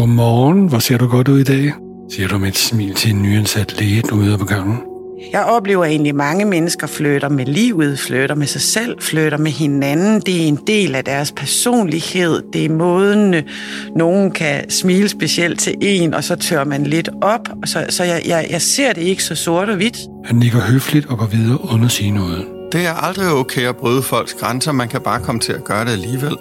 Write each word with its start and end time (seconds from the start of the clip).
Godmorgen, 0.00 0.68
hvor 0.68 0.78
ser 0.78 0.98
du 0.98 1.08
godt 1.08 1.28
ud 1.28 1.40
i 1.40 1.44
dag? 1.44 1.72
Siger 2.10 2.28
du 2.28 2.38
med 2.38 2.48
et 2.48 2.56
smil 2.56 2.94
til 2.94 3.10
en 3.10 3.22
nyansat 3.22 3.80
læge, 3.80 4.02
du 4.02 4.16
møder 4.16 4.36
på 4.36 4.44
gangen. 4.44 4.78
Jeg 5.32 5.44
oplever 5.44 5.84
egentlig, 5.84 6.10
at 6.10 6.16
mange 6.16 6.44
mennesker 6.44 6.86
flytter 6.86 7.28
med 7.28 7.46
livet, 7.46 7.98
flytter 7.98 8.34
med 8.34 8.46
sig 8.46 8.60
selv, 8.60 8.96
flytter 9.00 9.38
med 9.38 9.50
hinanden. 9.50 10.20
Det 10.20 10.42
er 10.42 10.46
en 10.48 10.58
del 10.66 10.94
af 10.94 11.04
deres 11.04 11.32
personlighed. 11.32 12.42
Det 12.52 12.64
er 12.64 12.68
måden, 12.68 13.34
nogen 13.96 14.30
kan 14.30 14.70
smile 14.70 15.08
specielt 15.08 15.60
til 15.60 15.74
en, 15.80 16.14
og 16.14 16.24
så 16.24 16.36
tør 16.36 16.64
man 16.64 16.84
lidt 16.84 17.08
op. 17.22 17.48
Så, 17.64 17.86
så 17.88 18.04
jeg, 18.04 18.22
jeg, 18.26 18.46
jeg 18.50 18.62
ser 18.62 18.92
det 18.92 19.02
ikke 19.02 19.24
så 19.24 19.34
sort 19.34 19.68
og 19.68 19.76
hvidt. 19.76 19.98
Han 20.24 20.36
nikker 20.36 20.60
høfligt 20.60 21.06
og 21.06 21.18
går 21.18 21.26
videre 21.26 21.58
uden 21.72 21.84
at 21.84 21.90
sige 21.90 22.10
noget. 22.10 22.46
Det 22.72 22.86
er 22.86 22.92
aldrig 22.92 23.28
okay 23.32 23.68
at 23.68 23.76
bryde 23.76 24.02
folks 24.02 24.34
grænser. 24.34 24.72
Man 24.72 24.88
kan 24.88 25.00
bare 25.00 25.20
komme 25.20 25.40
til 25.40 25.52
at 25.52 25.64
gøre 25.64 25.84
det 25.84 25.90
alligevel. 25.90 26.36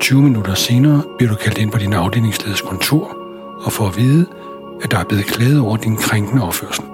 20 0.00 0.22
minutter 0.22 0.54
senere 0.54 1.02
bliver 1.18 1.30
du 1.30 1.36
kaldt 1.36 1.58
ind 1.58 1.72
på 1.72 1.78
din 1.78 1.92
afdelingsleders 1.92 2.60
kontor 2.60 3.16
og 3.64 3.72
får 3.72 3.88
at 3.88 3.96
vide, 3.96 4.26
at 4.82 4.90
der 4.90 4.98
er 4.98 5.04
blevet 5.04 5.26
klaget 5.26 5.60
over 5.60 5.76
din 5.76 5.96
krænkende 5.96 6.42
opførsel. 6.42 6.84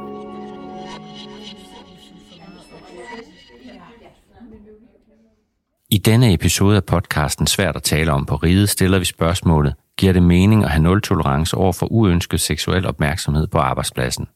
I 5.91 5.99
denne 5.99 6.33
episode 6.33 6.77
af 6.77 6.85
podcasten 6.85 7.47
Svært 7.47 7.77
at 7.77 7.83
tale 7.83 8.13
om 8.13 8.27
på 8.27 8.37
riget 8.37 8.69
stiller 8.69 8.99
vi 8.99 9.05
spørgsmålet, 9.05 9.75
giver 9.99 10.13
det 10.13 10.23
mening 10.23 10.65
at 10.65 10.71
have 10.71 10.83
nul 10.83 11.03
tolerance 11.03 11.57
over 11.57 11.73
for 11.73 11.87
uønsket 11.93 12.41
seksuel 12.41 12.87
opmærksomhed 12.87 13.47
på 13.47 13.59
arbejdspladsen? 13.59 14.27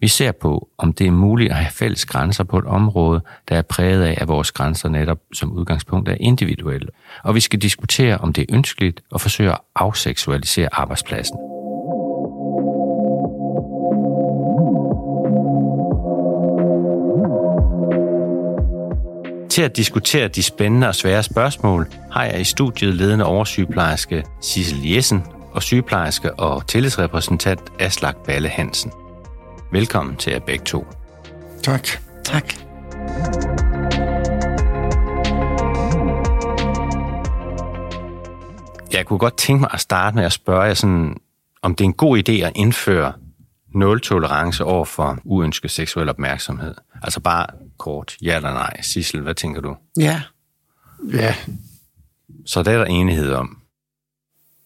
Vi 0.00 0.08
ser 0.08 0.32
på, 0.32 0.68
om 0.78 0.92
det 0.92 1.06
er 1.06 1.10
muligt 1.10 1.50
at 1.50 1.56
have 1.56 1.70
fælles 1.70 2.04
grænser 2.04 2.44
på 2.44 2.58
et 2.58 2.64
område, 2.64 3.20
der 3.48 3.56
er 3.56 3.62
præget 3.62 4.02
af, 4.02 4.18
at 4.20 4.28
vores 4.28 4.52
grænser 4.52 4.88
netop 4.88 5.18
som 5.32 5.52
udgangspunkt 5.52 6.08
er 6.08 6.16
individuelle. 6.20 6.88
Og 7.24 7.34
vi 7.34 7.40
skal 7.40 7.62
diskutere, 7.62 8.18
om 8.18 8.32
det 8.32 8.42
er 8.42 8.54
ønskeligt 8.54 9.00
at 9.14 9.20
forsøge 9.20 9.50
at 9.50 9.58
afseksualisere 9.76 10.68
arbejdspladsen. 10.72 11.36
Til 19.50 19.62
at 19.62 19.76
diskutere 19.76 20.28
de 20.28 20.42
spændende 20.42 20.88
og 20.88 20.94
svære 20.94 21.22
spørgsmål, 21.22 21.86
har 22.10 22.24
jeg 22.24 22.40
i 22.40 22.44
studiet 22.44 22.94
ledende 22.94 23.24
oversygeplejerske 23.24 24.24
Sissel 24.40 24.90
Jessen 24.90 25.22
og 25.52 25.62
sygeplejerske 25.62 26.34
og 26.34 26.66
tillidsrepræsentant 26.66 27.60
Aslak 27.78 28.16
Balle 28.16 28.48
Hansen. 28.48 28.92
Velkommen 29.72 30.16
til 30.16 30.32
jer 30.32 30.38
begge 30.40 30.64
to. 30.64 30.86
Tak. 31.62 31.86
Tak. 32.24 32.54
Jeg 38.92 39.06
kunne 39.06 39.18
godt 39.18 39.36
tænke 39.36 39.60
mig 39.60 39.70
at 39.72 39.80
starte 39.80 40.16
med 40.16 40.24
at 40.24 40.32
spørge 40.32 40.62
jer 40.62 40.74
sådan, 40.74 41.16
om 41.62 41.74
det 41.74 41.84
er 41.84 41.88
en 41.88 41.92
god 41.94 42.18
idé 42.18 42.32
at 42.32 42.52
indføre 42.54 43.12
nul 43.74 44.00
tolerance 44.00 44.64
over 44.64 44.84
for 44.84 45.18
uønsket 45.24 45.70
seksuel 45.70 46.08
opmærksomhed. 46.08 46.74
Altså 47.02 47.20
bare 47.20 47.46
kort, 47.78 48.16
ja 48.22 48.36
eller 48.36 48.52
nej. 48.52 48.80
Sissel, 48.82 49.20
hvad 49.20 49.34
tænker 49.34 49.60
du? 49.60 49.76
Ja. 49.98 50.22
Ja, 51.12 51.34
Så 52.46 52.62
det 52.62 52.72
er 52.72 52.78
der 52.78 52.84
enighed 52.84 53.32
om. 53.32 53.58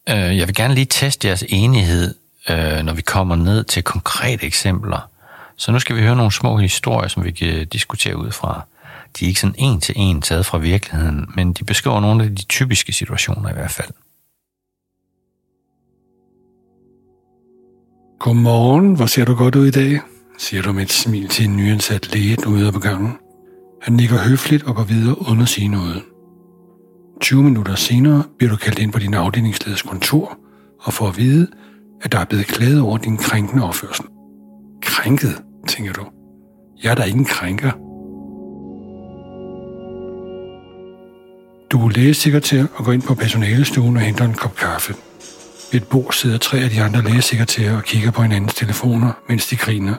Øh, 0.09 0.17
Jeg 0.39 0.47
vil 0.49 0.55
gerne 0.55 0.75
lige 0.75 0.87
teste 0.87 1.29
jeres 1.29 1.45
enighed, 1.49 2.15
øh, 2.51 2.83
når 2.83 2.93
vi 2.95 3.03
kommer 3.03 3.37
ned 3.37 3.65
til 3.65 3.83
konkrete 3.83 4.47
eksempler. 4.47 5.11
Så 5.57 5.73
nu 5.73 5.79
skal 5.79 5.97
vi 5.97 6.01
høre 6.01 6.17
nogle 6.17 6.33
små 6.33 6.57
historier, 6.59 7.09
som 7.09 7.25
vi 7.25 7.31
kan 7.31 7.67
diskutere 7.67 8.17
ud 8.17 8.31
fra. 8.31 8.67
De 9.19 9.25
er 9.25 9.29
ikke 9.29 9.41
sådan 9.41 9.55
en 9.59 9.81
til 9.81 9.95
en 9.99 10.23
taget 10.23 10.47
fra 10.47 10.59
virkeligheden, 10.59 11.27
men 11.35 11.53
de 11.53 11.65
beskriver 11.65 12.01
nogle 12.01 12.25
af 12.25 12.37
de 12.37 12.45
typiske 12.45 12.93
situationer 12.93 13.51
i 13.51 13.53
hvert 13.53 13.71
fald. 13.71 13.91
Godmorgen, 18.21 18.95
hvor 18.95 19.07
ser 19.07 19.25
du 19.25 19.35
godt 19.35 19.55
ud 19.55 19.67
i 19.67 19.71
dag? 19.71 20.01
Siger 20.39 20.63
du 20.63 20.73
med 20.73 20.83
et 20.83 20.93
smil 20.93 21.29
til 21.29 21.45
en 21.45 21.57
nyansat 21.57 22.15
læge, 22.15 22.49
ude 22.49 22.73
på 22.73 22.79
gangen. 22.79 23.13
Han 23.83 23.95
nikker 23.95 24.19
høfligt 24.19 24.63
og 24.63 24.75
går 24.75 24.83
videre 24.83 25.29
uden 25.29 25.41
at 25.41 25.49
sige 25.49 25.69
noget. 25.69 26.03
20 27.21 27.43
minutter 27.43 27.75
senere 27.75 28.25
bliver 28.39 28.51
du 28.51 28.57
kaldt 28.57 28.79
ind 28.79 28.93
på 28.93 28.99
din 28.99 29.15
afdelingsleders 29.15 29.83
kontor 29.83 30.39
og 30.81 30.93
får 30.93 31.09
at 31.09 31.17
vide, 31.17 31.49
at 32.03 32.13
der 32.13 32.19
er 32.19 32.25
blevet 32.25 32.47
klaget 32.47 32.81
over 32.81 32.99
din 32.99 33.17
krænkende 33.17 33.65
opførsel. 33.65 34.05
Krænket, 34.83 35.43
tænker 35.69 35.93
du. 35.93 36.05
Jeg 36.83 36.91
er 36.91 36.95
da 36.95 37.05
ingen 37.05 37.25
krænker. 37.25 37.71
Du 41.71 41.87
er 41.87 41.91
lægesekretær 41.91 42.65
og 42.75 42.85
går 42.85 42.93
ind 42.93 43.03
på 43.03 43.15
personalestuen 43.15 43.97
og 43.97 44.03
henter 44.03 44.25
en 44.25 44.35
kop 44.35 44.57
kaffe. 44.57 44.95
Ved 45.73 45.81
et 45.81 45.89
bord 45.89 46.13
sidder 46.13 46.39
tre 46.39 46.59
af 46.59 46.71
de 46.71 46.83
andre 46.83 47.03
lægesekretærer 47.03 47.77
og 47.77 47.83
kigger 47.83 48.11
på 48.11 48.23
hinandens 48.23 48.55
telefoner, 48.55 49.13
mens 49.29 49.47
de 49.47 49.57
griner. 49.57 49.95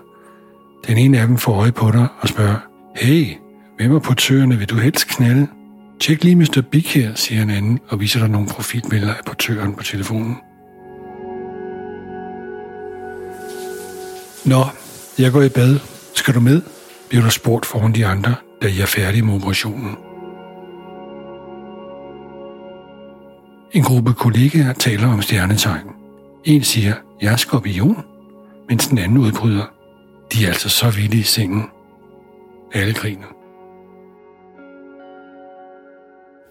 Den 0.88 0.98
ene 0.98 1.20
af 1.20 1.28
dem 1.28 1.38
får 1.38 1.54
øje 1.54 1.72
på 1.72 1.92
dig 1.92 2.08
og 2.22 2.28
spørger, 2.30 2.58
Hey, 2.96 3.26
hvem 3.78 3.96
af 3.96 4.02
portørerne 4.02 4.58
vil 4.58 4.70
du 4.70 4.76
helst 4.76 5.08
knalde? 5.08 5.48
Tjek 6.00 6.24
lige 6.24 6.36
Mr. 6.36 6.62
Big 6.72 6.84
her, 6.84 7.16
siger 7.16 7.42
en 7.42 7.50
anden 7.50 7.80
og 7.88 8.00
viser 8.00 8.20
dig 8.20 8.30
nogle 8.30 8.48
profilbilleder 8.48 9.14
af 9.14 9.26
portøren 9.26 9.74
på 9.74 9.84
telefonen. 9.84 10.38
Nå, 14.46 14.64
jeg 15.20 15.32
går 15.32 15.42
i 15.42 15.50
bad. 15.50 15.80
Skal 16.16 16.34
du 16.34 16.40
med? 16.40 16.62
Bliver 17.10 17.24
du 17.24 17.30
spurgt 17.30 17.66
foran 17.66 17.96
de 17.96 18.06
andre, 18.06 18.36
da 18.62 18.68
I 18.68 18.80
er 18.80 18.86
færdige 18.86 19.22
med 19.22 19.36
operationen. 19.36 19.96
En 23.72 23.84
gruppe 23.84 24.14
kollegaer 24.14 24.74
taler 24.74 25.08
om 25.08 25.22
stjernetegn. 25.22 25.88
En 26.44 26.64
siger, 26.64 26.94
jeg 27.22 27.34
er 27.34 27.36
skorpion, 27.36 28.04
mens 28.70 28.88
den 28.88 28.98
anden 28.98 29.18
udbryder, 29.18 29.66
de 30.34 30.46
er 30.46 30.48
altså 30.48 30.70
så 30.70 30.90
vilde 30.90 31.18
i 31.18 31.24
sengen. 31.24 31.64
Alle 32.74 32.94
griner. 32.94 33.28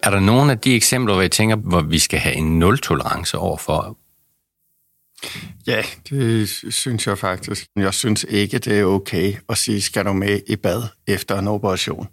Er 0.03 0.09
der 0.09 0.19
nogle 0.19 0.51
af 0.51 0.59
de 0.59 0.75
eksempler, 0.75 1.13
hvor 1.13 1.21
jeg 1.21 1.31
tænker, 1.31 1.55
hvor 1.55 1.81
vi 1.81 1.99
skal 1.99 2.19
have 2.19 2.35
en 2.35 2.59
nul-tolerance 2.59 3.37
over 3.37 3.57
for? 3.57 3.97
Ja, 5.67 5.81
det 6.09 6.49
synes 6.69 7.07
jeg 7.07 7.17
faktisk. 7.17 7.67
Jeg 7.75 7.93
synes 7.93 8.25
ikke, 8.29 8.59
det 8.59 8.79
er 8.79 8.83
okay 8.83 9.33
at 9.49 9.57
sige, 9.57 9.81
skal 9.81 10.05
du 10.05 10.13
med 10.13 10.39
i 10.47 10.55
bad 10.55 10.83
efter 11.07 11.39
en 11.39 11.47
operation. 11.47 12.07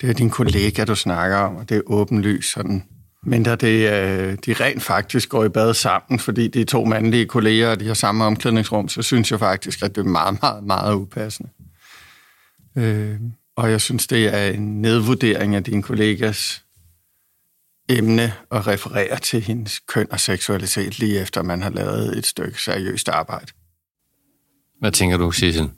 Det 0.00 0.10
er 0.10 0.14
din 0.14 0.30
kollega, 0.30 0.84
du 0.84 0.94
snakker 0.94 1.36
om, 1.36 1.56
og 1.56 1.68
det 1.68 1.76
er 1.76 1.80
åbenlyst 1.86 2.52
sådan. 2.52 2.84
Men 3.22 3.42
da 3.42 3.54
det, 3.54 3.92
øh, 3.92 4.38
de 4.46 4.52
rent 4.52 4.82
faktisk 4.82 5.28
går 5.28 5.44
i 5.44 5.48
bad 5.48 5.74
sammen, 5.74 6.18
fordi 6.18 6.48
de 6.48 6.60
er 6.60 6.64
to 6.64 6.84
mandlige 6.84 7.26
kolleger, 7.26 7.70
og 7.70 7.80
de 7.80 7.86
har 7.86 7.94
samme 7.94 8.24
omklædningsrum, 8.24 8.88
så 8.88 9.02
synes 9.02 9.30
jeg 9.30 9.38
faktisk, 9.38 9.82
at 9.82 9.94
det 9.94 10.00
er 10.00 10.08
meget, 10.08 10.38
meget, 10.42 10.64
meget 10.64 10.94
upassende. 10.94 11.50
Øh, 12.76 13.16
og 13.56 13.70
jeg 13.70 13.80
synes, 13.80 14.06
det 14.06 14.34
er 14.34 14.46
en 14.46 14.82
nedvurdering 14.82 15.54
af 15.54 15.64
din 15.64 15.82
kollegas 15.82 16.61
emne 17.88 18.34
at 18.50 18.66
referere 18.66 19.18
til 19.18 19.40
hendes 19.40 19.80
køn 19.80 20.12
og 20.12 20.20
seksualitet, 20.20 20.98
lige 20.98 21.20
efter 21.20 21.42
man 21.42 21.62
har 21.62 21.70
lavet 21.70 22.18
et 22.18 22.26
stykke 22.26 22.62
seriøst 22.62 23.08
arbejde. 23.08 23.52
Hvad 24.80 24.92
tænker 24.92 25.16
du, 25.16 25.30
Sissel? 25.30 25.70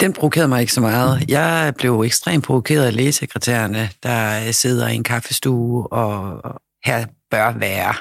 Den 0.00 0.12
provokerede 0.12 0.48
mig 0.48 0.60
ikke 0.60 0.72
så 0.72 0.80
meget. 0.80 1.30
Jeg 1.30 1.74
blev 1.78 2.00
ekstremt 2.00 2.44
provokeret 2.44 2.86
af 2.86 2.96
lægesekretærerne, 2.96 3.90
der 4.02 4.52
sidder 4.52 4.88
i 4.88 4.94
en 4.94 5.04
kaffestue, 5.04 5.92
og 5.92 6.42
her 6.84 7.06
bør 7.30 7.58
være 7.58 7.94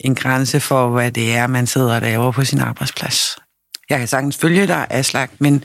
en 0.00 0.14
grænse 0.14 0.60
for, 0.60 0.90
hvad 0.90 1.12
det 1.12 1.34
er, 1.36 1.46
man 1.46 1.66
sidder 1.66 1.94
og 1.94 2.02
laver 2.02 2.32
på 2.32 2.44
sin 2.44 2.58
arbejdsplads. 2.58 3.38
Jeg 3.90 3.98
kan 3.98 4.08
sagtens 4.08 4.36
følge 4.36 4.66
dig, 4.66 4.86
Aslak, 4.90 5.30
men 5.40 5.64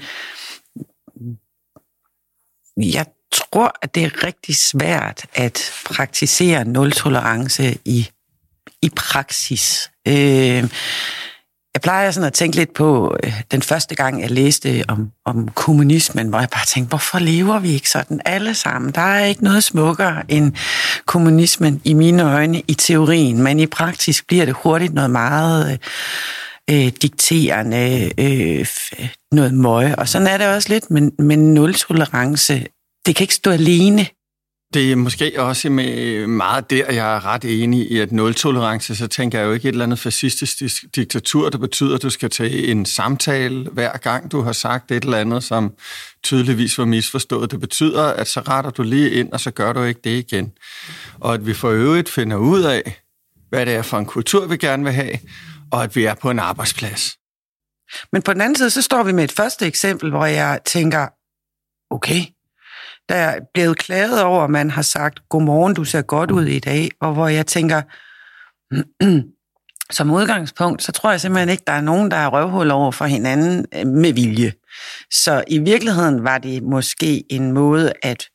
jeg 2.78 3.06
tror, 3.32 3.74
at 3.82 3.96
det 3.96 4.04
er 4.04 4.24
rigtig 4.24 4.56
svært 4.56 5.26
at 5.34 5.72
praktisere 5.86 6.66
nul-tolerance 6.66 7.78
i, 7.86 8.10
i 8.82 8.90
praksis. 8.96 9.92
Øh, 10.08 10.70
jeg 11.74 11.82
plejer 11.82 12.12
sådan 12.12 12.28
at 12.28 12.34
tænke 12.34 12.58
lidt 12.58 12.74
på 12.74 13.18
øh, 13.24 13.42
den 13.52 13.62
første 13.62 13.96
gang, 13.96 14.22
jeg 14.22 14.32
læste 14.32 14.84
om, 14.88 15.12
om 15.26 15.48
kommunismen, 15.48 16.28
hvor 16.28 16.40
jeg 16.40 16.50
bare 16.50 16.66
tænkte, 16.66 16.90
hvorfor 16.90 17.20
lever 17.20 17.60
vi 17.60 17.70
ikke 17.70 17.90
sådan 17.90 18.22
alle 18.26 18.54
sammen? 18.54 18.92
Der 18.92 19.02
er 19.02 19.26
ikke 19.26 19.44
noget 19.44 19.64
smukkere 19.64 20.32
end 20.32 20.54
kommunismen 21.06 21.82
i 21.84 21.94
mine 21.94 22.24
øjne 22.24 22.62
i 22.68 22.74
teorien, 22.74 23.44
men 23.44 23.60
i 23.60 23.66
praksis 23.66 24.24
bliver 24.28 24.46
det 24.46 24.56
hurtigt 24.64 24.94
noget 24.94 25.12
meget 25.12 25.80
øh, 26.70 26.92
dikterende, 27.02 28.12
øh, 28.18 28.68
noget 29.32 29.54
møje. 29.54 29.96
Og 29.96 30.08
sådan 30.08 30.28
er 30.28 30.38
det 30.38 30.48
også 30.48 30.70
lidt, 30.70 30.92
men, 30.92 31.12
men 31.20 31.54
nul-tolerance, 31.54 32.66
det 33.10 33.16
kan 33.16 33.24
ikke 33.24 33.34
stå 33.34 33.52
alene. 33.52 34.08
Det 34.74 34.92
er 34.92 34.96
måske 34.96 35.42
også 35.42 35.70
med 35.70 36.28
meget 36.28 36.70
der, 36.70 36.92
jeg 36.92 37.16
er 37.16 37.26
ret 37.26 37.46
enig 37.46 37.92
i, 37.92 38.00
at 38.00 38.12
nul-tolerance, 38.12 38.96
så 38.96 39.08
tænker 39.08 39.40
jeg 39.40 39.46
jo 39.46 39.54
ikke 39.54 39.70
et 39.70 39.72
eller 39.72 39.86
andet 39.86 40.00
fascistisk 40.00 40.84
diktatur, 40.96 41.50
der 41.50 41.58
betyder, 41.58 41.96
at 41.96 42.02
du 42.02 42.10
skal 42.10 42.30
tage 42.30 42.68
en 42.68 42.86
samtale 42.86 43.70
hver 43.70 43.98
gang, 43.98 44.32
du 44.32 44.42
har 44.42 44.52
sagt 44.52 44.92
et 44.92 45.04
eller 45.04 45.18
andet, 45.18 45.44
som 45.44 45.74
tydeligvis 46.24 46.78
var 46.78 46.86
misforstået. 46.86 47.52
Det 47.52 47.60
betyder, 47.60 48.04
at 48.04 48.28
så 48.28 48.40
retter 48.40 48.72
du 48.72 48.84
lige 48.84 49.12
ind, 49.12 49.32
og 49.32 49.40
så 49.40 49.52
gør 49.52 49.74
du 49.74 49.84
ikke 49.84 50.02
det 50.04 50.18
igen. 50.18 50.52
Og 51.20 51.34
at 51.34 51.46
vi 51.46 51.54
for 51.54 51.70
øvrigt 51.70 52.10
finder 52.10 52.38
ud 52.38 52.64
af, 52.64 53.02
hvad 53.50 53.66
det 53.66 53.76
er 53.76 53.82
for 53.82 53.98
en 53.98 54.06
kultur, 54.06 54.48
vi 54.48 54.58
gerne 54.58 54.84
vil 54.84 54.94
have, 54.94 55.20
og 55.72 55.84
at 55.84 55.96
vi 55.96 56.06
er 56.06 56.14
på 56.14 56.30
en 56.30 56.40
arbejdsplads. 56.40 57.18
Men 58.12 58.22
på 58.22 58.34
den 58.34 58.42
anden 58.42 58.56
side, 58.56 58.70
så 58.70 58.82
står 58.82 59.04
vi 59.04 59.12
med 59.12 59.24
et 59.24 59.32
første 59.32 59.66
eksempel, 59.66 60.10
hvor 60.10 60.26
jeg 60.26 60.60
tænker, 60.66 61.08
okay, 61.96 62.22
der 63.10 63.16
er 63.16 63.40
blevet 63.54 63.78
klaget 63.78 64.24
over, 64.24 64.44
at 64.44 64.50
man 64.50 64.72
har 64.72 64.82
sagt, 64.82 65.30
godmorgen, 65.30 65.74
du 65.74 65.84
ser 65.84 66.02
godt 66.02 66.32
ud 66.32 66.46
i 66.46 66.60
dag, 66.60 66.90
og 67.02 67.14
hvor 67.14 67.28
jeg 67.28 67.48
tænker, 67.48 67.82
som 69.98 70.12
udgangspunkt, 70.12 70.84
så 70.84 70.92
tror 70.92 71.12
jeg 71.12 71.22
simpelthen 71.22 71.50
ikke, 71.50 71.64
der 71.68 71.74
er 71.74 71.82
nogen, 71.82 72.12
der 72.12 72.18
er 72.18 72.28
røvhul 72.28 72.72
over 72.72 72.92
for 72.92 73.06
hinanden 73.06 73.66
øh, 73.76 73.88
med 73.88 74.14
vilje. 74.14 74.54
Så 75.12 75.44
i 75.48 75.60
virkeligheden 75.60 76.24
var 76.24 76.38
det 76.38 76.64
måske 76.64 77.34
en 77.34 77.52
måde 77.52 77.94
at 78.04 78.30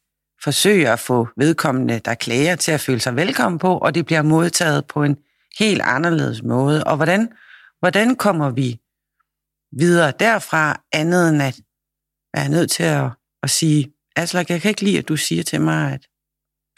forsøge 0.45 0.91
at 0.91 1.01
få 1.01 1.29
vedkommende, 1.37 1.99
der 1.99 2.15
klager, 2.15 2.57
til 2.57 2.73
at 2.73 2.81
føle 2.81 3.01
sig 3.01 3.17
velkommen 3.17 3.59
på, 3.59 3.79
og 3.79 3.95
det 3.95 4.07
bliver 4.07 4.23
modtaget 4.23 4.87
på 4.87 5.05
en 5.05 5.17
helt 5.59 5.83
anderledes 5.85 6.43
måde. 6.43 6.85
Og 6.85 6.97
hvordan, 6.97 7.29
hvordan 7.79 8.17
kommer 8.17 8.51
vi 8.51 8.81
videre 9.79 10.13
derfra, 10.21 10.81
andet 10.93 11.29
end 11.29 11.43
at 11.43 11.61
være 12.37 12.49
nødt 12.49 12.71
til 12.71 12.83
at, 12.83 13.11
at 13.43 13.51
sige, 13.51 13.94
Aslak, 14.17 14.51
jeg 14.51 14.63
kan 14.63 14.69
ikke 14.69 14.83
lide, 14.83 14.99
at 14.99 15.09
du 15.09 15.17
siger 15.17 15.43
til 15.43 15.61
mig, 15.61 15.93
at, 15.93 16.07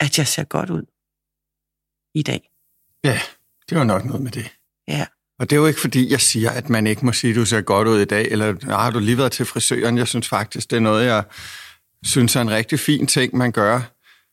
at 0.01 0.19
jeg 0.19 0.27
ser 0.27 0.45
godt 0.45 0.71
ud 0.71 0.83
i 2.15 2.23
dag. 2.23 2.51
Ja, 3.05 3.21
det 3.69 3.79
var 3.79 3.85
nok 3.85 4.05
noget 4.05 4.23
med 4.23 4.31
det. 4.31 4.53
Ja. 4.89 5.07
Og 5.39 5.51
det 5.51 5.57
er 5.57 5.61
jo 5.61 5.67
ikke 5.67 5.81
fordi, 5.81 6.11
jeg 6.11 6.21
siger, 6.21 6.51
at 6.51 6.69
man 6.69 6.87
ikke 6.87 7.05
må 7.05 7.13
sige, 7.13 7.31
at 7.31 7.37
du 7.37 7.45
ser 7.45 7.61
godt 7.61 7.89
ud 7.89 8.01
i 8.01 8.05
dag, 8.05 8.29
eller 8.31 8.77
har 8.77 8.91
du 8.91 8.99
lige 8.99 9.19
været 9.19 9.33
til 9.33 9.47
frisøren? 9.47 9.99
Jeg 9.99 10.09
synes 10.09 10.29
faktisk, 10.29 10.71
det 10.71 10.77
er 10.77 10.81
noget, 10.81 11.07
jeg 11.07 11.25
synes 12.05 12.37
er 12.37 12.41
en 12.41 12.51
rigtig 12.51 12.81
fin 12.81 13.07
ting, 13.07 13.37
man 13.37 13.53
gør. 13.53 13.81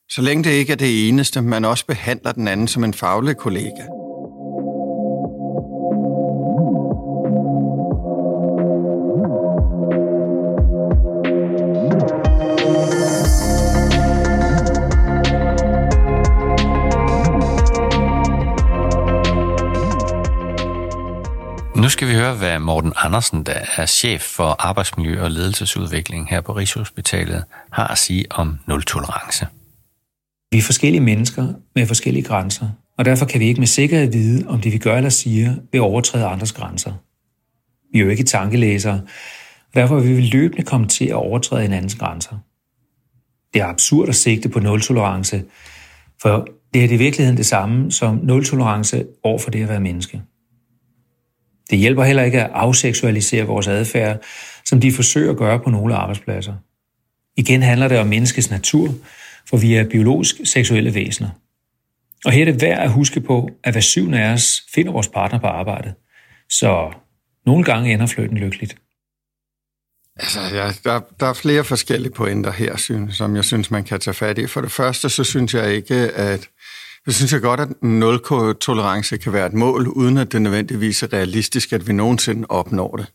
Så 0.10 0.22
længe 0.22 0.44
det 0.44 0.52
ikke 0.52 0.72
er 0.72 0.78
det 0.78 1.08
eneste, 1.08 1.42
man 1.42 1.66
også 1.66 1.86
behandler 1.86 2.32
den 2.32 2.48
anden 2.48 2.68
som 2.68 2.84
en 2.84 2.94
faglig 2.94 3.38
kollega. 3.38 3.93
Nu 21.83 21.89
skal 21.89 22.07
vi 22.07 22.13
høre, 22.13 22.35
hvad 22.35 22.59
Morten 22.59 22.94
Andersen, 22.95 23.44
der 23.44 23.53
er 23.77 23.85
chef 23.85 24.21
for 24.21 24.56
arbejdsmiljø 24.59 25.21
og 25.24 25.31
ledelsesudvikling 25.31 26.30
her 26.30 26.41
på 26.41 26.53
Rigshospitalet, 26.53 27.44
har 27.71 27.88
at 27.88 27.97
sige 27.97 28.25
om 28.30 28.59
nul-tolerance. 28.68 29.47
Vi 30.51 30.57
er 30.57 30.62
forskellige 30.62 31.01
mennesker 31.01 31.53
med 31.75 31.88
forskellige 31.88 32.24
grænser, 32.24 32.69
og 32.97 33.06
derfor 33.06 33.25
kan 33.25 33.39
vi 33.39 33.45
ikke 33.45 33.62
med 33.62 33.68
sikkerhed 33.68 34.12
vide, 34.12 34.47
om 34.47 34.62
det 34.62 34.74
vi 34.74 34.77
gør 34.77 34.97
eller 34.97 35.09
siger 35.09 35.56
vil 35.71 35.81
overtræde 35.81 36.25
andres 36.25 36.51
grænser. 36.51 36.94
Vi 37.94 38.00
er 38.00 38.03
jo 38.03 38.09
ikke 38.09 38.24
tankelæsere, 38.24 39.01
og 39.68 39.75
derfor 39.75 40.00
vil 40.00 40.18
vi 40.18 40.21
løbende 40.21 40.63
komme 40.63 40.88
til 40.88 41.06
at 41.06 41.15
overtræde 41.15 41.62
hinandens 41.62 41.95
grænser. 41.95 42.38
Det 43.53 43.62
er 43.62 43.65
absurd 43.65 44.09
at 44.09 44.15
sigte 44.15 44.50
på 44.50 44.59
nul-tolerance, 44.59 45.44
for 46.21 46.47
det 46.74 46.83
er 46.83 46.89
i 46.89 46.97
virkeligheden 46.97 47.38
det 47.38 47.45
samme 47.45 47.91
som 47.91 48.19
nul-tolerance 48.24 49.06
over 49.24 49.39
for 49.39 49.51
det 49.51 49.63
at 49.63 49.69
være 49.69 49.80
menneske. 49.80 50.21
Det 51.69 51.80
hjælper 51.80 52.04
heller 52.04 52.24
ikke 52.24 52.42
at 52.42 52.51
afseksualisere 52.54 53.44
vores 53.44 53.68
adfærd, 53.68 54.24
som 54.65 54.80
de 54.80 54.92
forsøger 54.92 55.31
at 55.31 55.38
gøre 55.38 55.60
på 55.60 55.69
nogle 55.69 55.95
arbejdspladser. 55.95 56.54
Igen 57.38 57.63
handler 57.63 57.88
det 57.88 58.00
om 58.00 58.07
menneskets 58.07 58.50
natur, 58.50 58.94
for 59.50 59.57
vi 59.57 59.75
er 59.75 59.89
biologisk 59.89 60.36
seksuelle 60.44 60.94
væsener. 60.94 61.30
Og 62.25 62.31
her 62.31 62.42
er 62.42 62.51
det 62.51 62.62
værd 62.62 62.80
at 62.80 62.92
huske 62.92 63.21
på, 63.21 63.50
at 63.63 63.74
hver 63.74 63.81
syvende 63.81 64.19
af 64.19 64.33
os 64.33 64.62
finder 64.74 64.92
vores 64.92 65.07
partner 65.07 65.39
på 65.39 65.48
arbejdet. 65.48 65.94
Så 66.50 66.94
nogle 67.45 67.63
gange 67.63 67.94
ender 67.94 68.06
fløjten 68.06 68.38
lykkeligt. 68.38 68.75
Altså, 70.16 70.39
ja, 70.42 70.71
der, 70.83 71.01
der 71.19 71.25
er 71.25 71.33
flere 71.33 71.63
forskellige 71.63 72.12
pointer 72.12 72.51
her, 72.51 72.77
synes, 72.77 73.16
som 73.16 73.36
jeg 73.36 73.45
synes, 73.45 73.71
man 73.71 73.83
kan 73.83 74.00
tage 74.00 74.13
fat 74.13 74.38
i. 74.38 74.48
For 74.48 74.62
det 74.62 74.71
første, 74.71 75.09
så 75.09 75.24
synes 75.24 75.54
jeg 75.54 75.74
ikke, 75.74 75.95
at 75.95 76.50
jeg 77.06 77.14
synes 77.14 77.34
jeg 77.34 77.42
godt, 77.42 77.60
at 77.60 77.70
nul-tolerance 77.82 79.18
kan 79.18 79.34
være 79.34 79.46
et 79.46 79.54
mål, 79.54 79.88
uden 79.88 80.18
at 80.18 80.32
det 80.32 80.42
nødvendigvis 80.42 81.04
er 81.04 81.14
realistisk, 81.14 81.74
at 81.74 81.88
vi 81.88 81.94
nogensinde 81.94 82.46
opnår 82.50 82.96
det. 82.96 83.06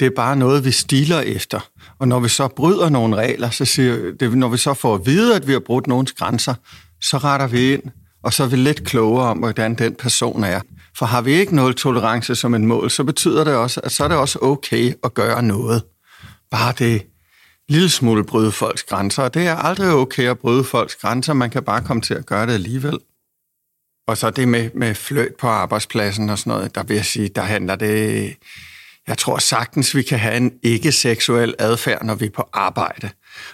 Det 0.00 0.06
er 0.06 0.16
bare 0.16 0.36
noget, 0.36 0.64
vi 0.64 0.70
stiler 0.70 1.20
efter. 1.20 1.68
Og 1.98 2.08
når 2.08 2.20
vi 2.20 2.28
så 2.28 2.48
bryder 2.48 2.88
nogle 2.88 3.16
regler, 3.16 3.50
så 3.50 3.64
siger 3.64 4.12
det, 4.20 4.38
når 4.38 4.48
vi 4.48 4.56
så 4.56 4.74
får 4.74 4.94
at 4.94 5.06
vide, 5.06 5.36
at 5.36 5.46
vi 5.46 5.52
har 5.52 5.60
brudt 5.60 5.86
nogens 5.86 6.12
grænser, 6.12 6.54
så 7.00 7.18
retter 7.18 7.46
vi 7.46 7.72
ind, 7.72 7.82
og 8.22 8.32
så 8.32 8.42
er 8.42 8.48
vi 8.48 8.56
lidt 8.56 8.84
klogere 8.84 9.26
om, 9.26 9.38
hvordan 9.38 9.74
den 9.74 9.94
person 9.94 10.44
er. 10.44 10.60
For 10.98 11.06
har 11.06 11.22
vi 11.22 11.32
ikke 11.32 11.56
nul 11.56 11.74
tolerance 11.74 12.34
som 12.34 12.54
et 12.54 12.60
mål, 12.60 12.90
så 12.90 13.04
betyder 13.04 13.44
det 13.44 13.54
også, 13.54 13.80
at 13.84 13.92
så 13.92 14.04
er 14.04 14.08
det 14.08 14.16
også 14.16 14.38
okay 14.42 14.92
at 15.04 15.14
gøre 15.14 15.42
noget. 15.42 15.82
Bare 16.50 16.74
det 16.78 17.02
lille 17.72 17.90
smule 17.90 18.24
bryde 18.24 18.52
folks 18.52 18.82
grænser, 18.82 19.22
og 19.22 19.34
det 19.34 19.46
er 19.46 19.56
aldrig 19.56 19.90
okay 19.90 20.28
at 20.28 20.38
bryde 20.38 20.64
folks 20.64 20.96
grænser, 20.96 21.32
man 21.32 21.50
kan 21.50 21.64
bare 21.64 21.80
komme 21.84 22.00
til 22.00 22.14
at 22.14 22.26
gøre 22.26 22.46
det 22.46 22.52
alligevel. 22.52 22.98
Og 24.06 24.16
så 24.16 24.30
det 24.30 24.48
med, 24.48 24.70
med 24.74 24.94
fløjt 24.94 25.34
på 25.40 25.46
arbejdspladsen 25.46 26.30
og 26.30 26.38
sådan 26.38 26.50
noget, 26.50 26.74
der 26.74 26.82
vil 26.82 26.94
jeg 26.96 27.04
sige, 27.04 27.28
der 27.28 27.42
handler 27.42 27.76
det... 27.76 28.34
Jeg 29.06 29.18
tror 29.18 29.38
sagtens, 29.38 29.96
vi 29.96 30.02
kan 30.02 30.18
have 30.18 30.36
en 30.36 30.52
ikke-seksuel 30.62 31.54
adfærd, 31.58 32.04
når 32.04 32.14
vi 32.14 32.26
er 32.26 32.30
på 32.30 32.48
arbejde. 32.52 33.10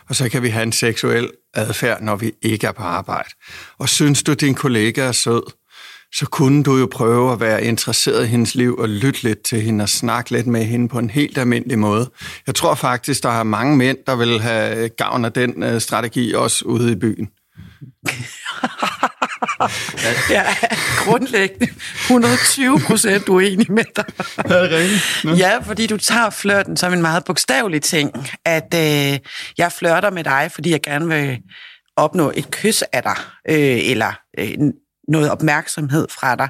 Og 0.08 0.16
så 0.16 0.28
kan 0.28 0.42
vi 0.42 0.48
have 0.48 0.62
en 0.62 0.72
seksuel 0.72 1.30
adfærd, 1.54 2.02
når 2.02 2.16
vi 2.16 2.32
ikke 2.42 2.66
er 2.66 2.72
på 2.72 2.82
arbejde. 2.82 3.30
Og 3.78 3.88
synes 3.88 4.22
du, 4.22 4.32
din 4.32 4.54
kollega 4.54 5.02
er 5.02 5.12
sød, 5.12 5.42
så 6.14 6.26
kunne 6.26 6.62
du 6.62 6.76
jo 6.76 6.88
prøve 6.92 7.32
at 7.32 7.40
være 7.40 7.64
interesseret 7.64 8.24
i 8.24 8.28
hendes 8.28 8.54
liv 8.54 8.76
og 8.78 8.88
lytte 8.88 9.22
lidt 9.22 9.42
til 9.42 9.60
hende 9.60 9.82
og 9.82 9.88
snakke 9.88 10.30
lidt 10.30 10.46
med 10.46 10.64
hende 10.64 10.88
på 10.88 10.98
en 10.98 11.10
helt 11.10 11.38
almindelig 11.38 11.78
måde. 11.78 12.10
Jeg 12.46 12.54
tror 12.54 12.74
faktisk, 12.74 13.22
der 13.22 13.28
er 13.28 13.42
mange 13.42 13.76
mænd, 13.76 13.98
der 14.06 14.16
vil 14.16 14.40
have 14.40 14.88
gavn 14.88 15.24
af 15.24 15.32
den 15.32 15.62
øh, 15.62 15.80
strategi 15.80 16.32
også 16.32 16.64
ude 16.64 16.92
i 16.92 16.94
byen. 16.94 17.28
jeg 20.30 20.56
er 20.62 21.04
grundlæggende 21.04 21.68
120 22.04 22.80
procent 22.86 23.28
uenig 23.28 23.72
med 23.72 23.84
dig. 23.96 24.04
Er 24.36 24.62
det 24.62 24.70
rigtigt? 24.70 25.38
Ja, 25.38 25.58
fordi 25.58 25.86
du 25.86 25.96
tager 25.96 26.30
flørten 26.30 26.76
som 26.76 26.92
en 26.92 27.02
meget 27.02 27.24
bogstavelig 27.24 27.82
ting. 27.82 28.12
At 28.44 28.74
øh, 28.74 29.18
jeg 29.58 29.72
flørter 29.72 30.10
med 30.10 30.24
dig, 30.24 30.50
fordi 30.54 30.70
jeg 30.70 30.82
gerne 30.82 31.08
vil 31.08 31.38
opnå 31.96 32.32
et 32.36 32.50
kys 32.50 32.82
af 32.82 33.02
dig, 33.02 33.16
øh, 33.48 33.90
eller 33.90 34.12
øh, 34.38 34.58
noget 35.08 35.30
opmærksomhed 35.30 36.06
fra 36.10 36.36
dig, 36.36 36.48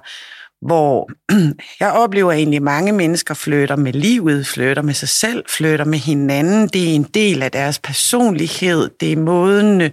hvor 0.60 1.10
jeg 1.80 1.92
oplever 1.92 2.32
egentlig, 2.32 2.56
at 2.56 2.62
mange 2.62 2.92
mennesker 2.92 3.34
flytter 3.34 3.76
med 3.76 3.92
livet, 3.92 4.46
flytter 4.46 4.82
med 4.82 4.94
sig 4.94 5.08
selv, 5.08 5.44
flytter 5.48 5.84
med 5.84 5.98
hinanden. 5.98 6.68
Det 6.68 6.90
er 6.90 6.94
en 6.94 7.02
del 7.02 7.42
af 7.42 7.50
deres 7.50 7.78
personlighed. 7.78 8.90
Det 9.00 9.12
er 9.12 9.16
måden, 9.16 9.92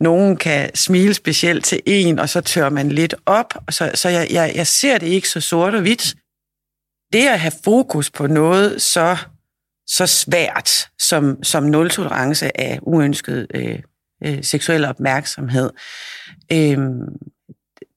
nogen 0.00 0.36
kan 0.36 0.74
smile 0.74 1.14
specielt 1.14 1.64
til 1.64 1.80
en, 1.86 2.18
og 2.18 2.28
så 2.28 2.40
tør 2.40 2.68
man 2.68 2.88
lidt 2.88 3.14
op. 3.26 3.54
Så, 3.70 3.90
så 3.94 4.08
jeg, 4.08 4.26
jeg, 4.30 4.52
jeg 4.54 4.66
ser 4.66 4.98
det 4.98 5.06
ikke 5.06 5.28
så 5.28 5.40
sort 5.40 5.74
og 5.74 5.80
hvidt. 5.80 6.14
Det 7.12 7.26
at 7.26 7.40
have 7.40 7.52
fokus 7.64 8.10
på 8.10 8.26
noget 8.26 8.82
så, 8.82 9.16
så 9.86 10.06
svært 10.06 10.88
som, 10.98 11.42
som 11.42 11.62
nul-tolerance 11.62 12.60
af 12.60 12.78
uønsket 12.82 13.46
øh, 13.54 13.78
øh, 14.24 14.44
seksuel 14.44 14.84
opmærksomhed, 14.84 15.70
øh, 16.52 16.78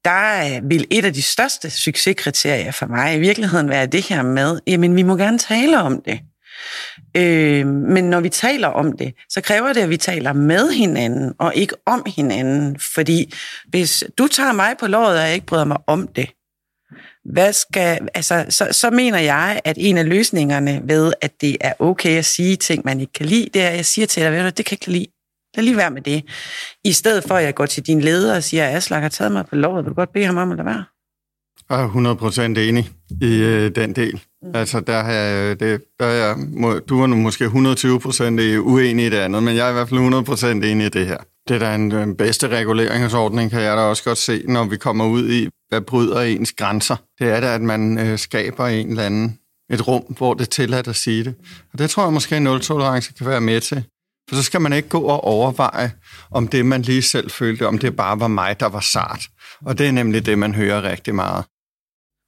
der 0.06 0.56
øh, 0.56 0.70
vil 0.70 0.88
et 0.92 1.06
af 1.06 1.14
de 1.14 1.22
største 1.22 1.70
succeskriterier 1.70 2.72
for 2.72 2.86
mig 2.86 3.16
i 3.16 3.20
virkeligheden 3.20 3.70
være 3.70 3.86
det 3.86 4.04
her 4.04 4.22
med, 4.22 4.60
jamen 4.68 4.96
vi 4.96 5.04
må 5.04 5.16
gerne 5.16 5.38
tale 5.38 5.82
om 5.82 6.02
det. 6.02 6.20
Øh, 7.18 7.68
men 7.68 8.04
når 8.04 8.20
vi 8.20 8.30
taler 8.30 8.68
om 8.68 8.98
det, 8.98 9.14
så 9.30 9.42
kræver 9.42 9.74
det, 9.74 9.82
at 9.82 9.90
vi 9.90 9.98
taler 9.98 10.34
med 10.34 10.72
hinanden, 10.72 11.34
og 11.40 11.56
ikke 11.56 11.76
om 11.86 12.04
hinanden. 12.16 12.80
Fordi 12.94 13.34
hvis 13.70 14.04
du 14.18 14.28
tager 14.28 14.52
mig 14.52 14.76
på 14.80 14.88
låret, 14.88 15.18
og 15.18 15.26
jeg 15.26 15.34
ikke 15.34 15.46
bryder 15.46 15.66
mig 15.66 15.78
om 15.88 16.08
det, 16.08 16.30
hvad 17.26 17.54
skal, 17.54 18.08
altså, 18.14 18.46
så, 18.50 18.68
så 18.72 18.90
mener 18.90 19.20
jeg, 19.20 19.62
at 19.66 19.78
en 19.80 19.98
af 19.98 20.10
løsningerne 20.10 20.82
ved, 20.84 21.14
at 21.22 21.42
det 21.42 21.58
er 21.62 21.74
okay 21.80 22.18
at 22.18 22.26
sige 22.26 22.56
ting, 22.56 22.82
man 22.86 23.00
ikke 23.00 23.14
kan 23.14 23.26
lide, 23.26 23.50
det 23.54 23.62
er, 23.62 23.70
at 23.70 23.76
jeg 23.76 23.86
siger 23.86 24.08
til 24.08 24.24
dig, 24.24 24.32
ved 24.32 24.44
du, 24.44 24.46
det 24.46 24.56
kan 24.56 24.66
jeg 24.66 24.72
ikke 24.72 24.92
lide. 24.92 25.08
Lad 25.56 25.64
lige 25.64 25.78
være 25.78 25.92
med 25.92 26.02
det. 26.02 26.24
I 26.84 26.92
stedet 26.92 27.24
for, 27.24 27.36
at 27.36 27.44
jeg 27.44 27.56
går 27.56 27.66
til 27.66 27.84
din 27.88 28.02
leder 28.02 28.36
og 28.36 28.44
siger, 28.44 28.68
at 28.68 28.76
Aslak 28.76 29.02
har 29.02 29.10
taget 29.10 29.32
mig 29.32 29.46
på 29.46 29.56
lovet, 29.56 29.86
vil 29.86 29.90
du 29.90 29.96
godt 29.96 30.14
bede 30.14 30.26
ham 30.26 30.38
om 30.38 30.52
at 30.52 30.58
lade 30.58 30.66
være? 30.66 30.84
Jeg 31.70 31.82
er 31.82 32.56
100% 32.56 32.60
enig 32.60 32.90
i 33.22 33.38
øh, 33.38 33.76
den 33.76 33.96
del. 33.96 34.22
Mm. 34.42 34.52
Altså, 34.56 34.80
der 34.80 34.98
er, 34.98 35.54
det, 35.54 35.82
der 36.00 36.06
er 36.06 36.28
jeg, 36.28 36.36
du 36.90 37.02
er 37.02 37.08
nu 37.08 37.16
måske 37.16 37.46
120% 37.46 38.60
uenig 38.60 39.06
i 39.06 39.10
det 39.10 39.18
andet, 39.18 39.44
men 39.44 39.56
jeg 39.56 39.66
er 39.66 39.70
i 39.70 39.74
hvert 39.74 39.90
fald 39.90 40.62
100% 40.64 40.66
enig 40.66 40.86
i 40.86 40.90
det 40.90 41.08
her. 41.08 41.18
Det 41.48 41.56
er 41.56 41.60
da 41.60 41.76
en, 41.76 41.92
den 41.92 42.16
bedste 42.16 42.48
reguleringsordning, 42.48 43.52
kan 43.52 43.62
jeg 43.62 43.78
da 43.78 43.82
også 43.82 44.04
godt 44.04 44.18
se, 44.18 44.44
når 44.48 44.64
vi 44.64 44.78
kommer 44.78 45.06
ud 45.06 45.30
i, 45.30 45.50
hvad 45.70 45.82
bryder 45.82 46.22
ens 46.22 46.54
grænser. 46.54 46.96
Det 47.20 47.28
er 47.28 47.40
da, 47.40 47.56
at 47.56 47.62
man 47.62 48.00
øh, 48.00 48.18
skaber 48.18 48.68
en 48.68 48.90
eller 48.90 49.04
anden, 49.04 49.40
et 49.70 49.88
rum, 49.88 50.04
hvor 50.18 50.34
det 50.34 50.42
er 50.42 50.50
tilladt 50.50 50.88
at 50.88 50.96
sige 50.96 51.24
det. 51.24 51.36
Og 51.74 51.80
det 51.80 51.90
tror 51.90 52.04
jeg 52.04 52.14
måske, 52.14 52.36
at 52.36 52.42
nul-tolerance 52.42 53.14
kan 53.14 53.28
være 53.28 53.42
med 53.42 53.62
til. 53.62 53.84
For 54.30 54.36
så 54.36 54.44
skal 54.44 54.62
man 54.62 54.74
ikke 54.74 54.90
gå 54.90 55.02
og 55.02 55.24
overveje, 55.24 55.92
om 56.32 56.48
det, 56.48 56.66
man 56.66 56.82
lige 56.82 57.02
selv 57.02 57.32
følte, 57.32 57.68
om 57.68 57.78
det 57.78 57.96
bare 57.96 58.20
var 58.20 58.28
mig, 58.28 58.60
der 58.60 58.70
var 58.70 58.80
sart. 58.80 59.22
Og 59.66 59.78
det 59.78 59.88
er 59.88 59.92
nemlig 59.92 60.26
det, 60.26 60.38
man 60.38 60.56
hører 60.56 60.82
rigtig 60.82 61.16
meget. 61.16 61.46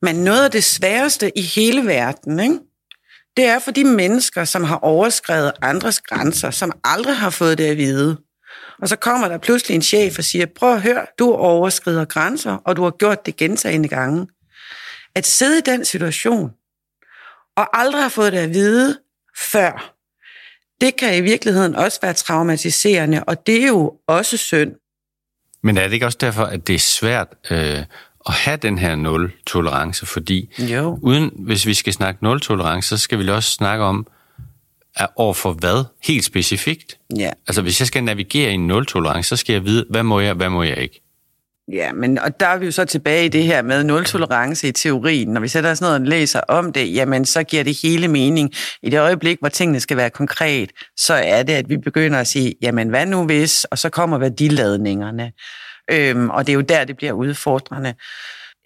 Men 0.02 0.16
noget 0.16 0.44
af 0.44 0.52
det 0.52 0.64
sværeste 0.64 1.38
i 1.38 1.42
hele 1.42 1.86
verden, 1.86 2.40
ikke? 2.40 2.60
det 3.38 3.46
er 3.46 3.60
for 3.60 3.72
de 3.72 3.84
mennesker, 3.84 4.46
som 4.46 4.64
har 4.64 4.78
overskrevet 4.78 5.52
andres 5.62 6.02
grænser, 6.02 6.52
som 6.52 6.72
aldrig 6.84 7.18
har 7.18 7.30
fået 7.30 7.58
det 7.58 7.64
at 7.64 7.78
vide. 7.78 8.18
Og 8.82 8.90
så 8.90 8.96
kommer 8.96 9.28
der 9.28 9.38
pludselig 9.38 9.76
en 9.76 9.82
chef 9.82 10.18
og 10.18 10.24
siger, 10.24 10.46
prøv 10.56 10.74
at 10.74 10.82
høre, 10.82 11.06
du 11.20 11.34
overskrider 11.34 12.06
grænser, 12.06 12.54
og 12.54 12.76
du 12.76 12.84
har 12.84 12.92
gjort 12.92 13.26
det 13.26 13.36
gentagende 13.36 13.90
gange. 13.90 14.28
At 15.16 15.26
sidde 15.26 15.58
i 15.58 15.62
den 15.62 15.86
situation, 15.86 16.52
og 17.58 17.80
aldrig 17.80 18.02
har 18.02 18.10
fået 18.10 18.34
det 18.34 18.40
at 18.40 18.54
vide 18.54 19.00
før, 19.38 19.96
det 20.82 20.96
kan 20.96 21.18
i 21.18 21.22
virkeligheden 21.22 21.76
også 21.76 22.00
være 22.02 22.14
traumatiserende, 22.14 23.24
og 23.24 23.48
det 23.48 23.64
er 23.64 23.68
jo 23.68 23.94
også 24.08 24.38
synd. 24.38 24.72
Men 25.64 25.78
er 25.78 25.84
det 25.84 25.94
ikke 25.94 26.06
også 26.06 26.18
derfor, 26.22 26.44
at 26.44 26.68
det 26.68 26.76
er 26.76 26.80
svært 26.80 27.28
øh, 27.52 27.80
at 28.28 28.34
have 28.34 28.58
den 28.58 28.78
her 28.78 28.96
nul-tolerance? 28.96 30.06
Fordi 30.06 30.50
Jo. 30.60 31.00
uden, 31.02 31.32
hvis 31.36 31.66
vi 31.66 31.74
skal 31.74 31.94
snakke 31.94 32.24
nul-tolerance, 32.24 32.90
så 32.90 32.98
skal 32.98 33.20
vi 33.20 33.30
også 33.30 33.50
snakke 33.52 33.84
om, 33.84 34.08
at 34.96 35.08
over 35.16 35.34
for 35.34 35.54
hvad 35.54 35.86
helt 36.04 36.26
specifikt. 36.26 36.98
Ja. 37.18 37.32
Altså 37.48 37.62
hvis 37.62 37.80
jeg 37.82 37.88
skal 37.88 38.04
navigere 38.04 38.52
i 38.52 38.54
en 38.54 38.68
nul-tolerance, 38.68 39.30
så 39.30 39.36
skal 39.36 39.54
jeg 39.54 39.66
vide, 39.66 39.86
hvad 39.90 40.04
må 40.04 40.20
jeg, 40.20 40.34
hvad 40.34 40.50
må 40.50 40.64
jeg 40.64 40.78
ikke. 40.78 41.02
Ja, 41.72 41.94
men 41.94 42.20
og 42.20 42.40
der 42.40 42.48
er 42.48 42.58
vi 42.58 42.66
jo 42.66 42.72
så 42.72 42.86
tilbage 42.86 43.26
i 43.26 43.30
det 43.30 43.44
her 43.44 43.62
med 43.62 43.84
nul-tolerance 43.84 44.68
i 44.68 44.72
teorien. 44.72 45.30
Når 45.30 45.42
vi 45.42 45.48
sætter 45.48 45.72
os 45.72 45.82
ned 45.82 45.90
og 45.90 46.02
læser 46.02 46.42
om 46.48 46.74
det, 46.74 46.94
jamen 46.96 47.26
så 47.26 47.44
giver 47.44 47.64
det 47.64 47.78
hele 47.82 48.08
mening. 48.08 48.52
I 48.84 48.90
det 48.90 49.00
øjeblik, 49.00 49.40
hvor 49.40 49.50
tingene 49.50 49.80
skal 49.80 49.98
være 49.98 50.10
konkret, 50.10 50.72
så 50.98 51.14
er 51.14 51.44
det, 51.44 51.54
at 51.54 51.70
vi 51.70 51.78
begynder 51.78 52.20
at 52.20 52.28
sige, 52.28 52.56
jamen 52.62 52.90
hvad 52.90 53.06
nu 53.06 53.26
hvis, 53.26 53.64
og 53.64 53.78
så 53.78 53.90
kommer 53.90 54.18
værdiladningerne. 54.18 55.32
Øhm, 55.92 56.30
og 56.30 56.48
det 56.48 56.54
er 56.54 56.56
jo 56.56 56.62
der, 56.62 56.84
det 56.84 56.98
bliver 56.98 57.14
udfordrende. 57.14 57.94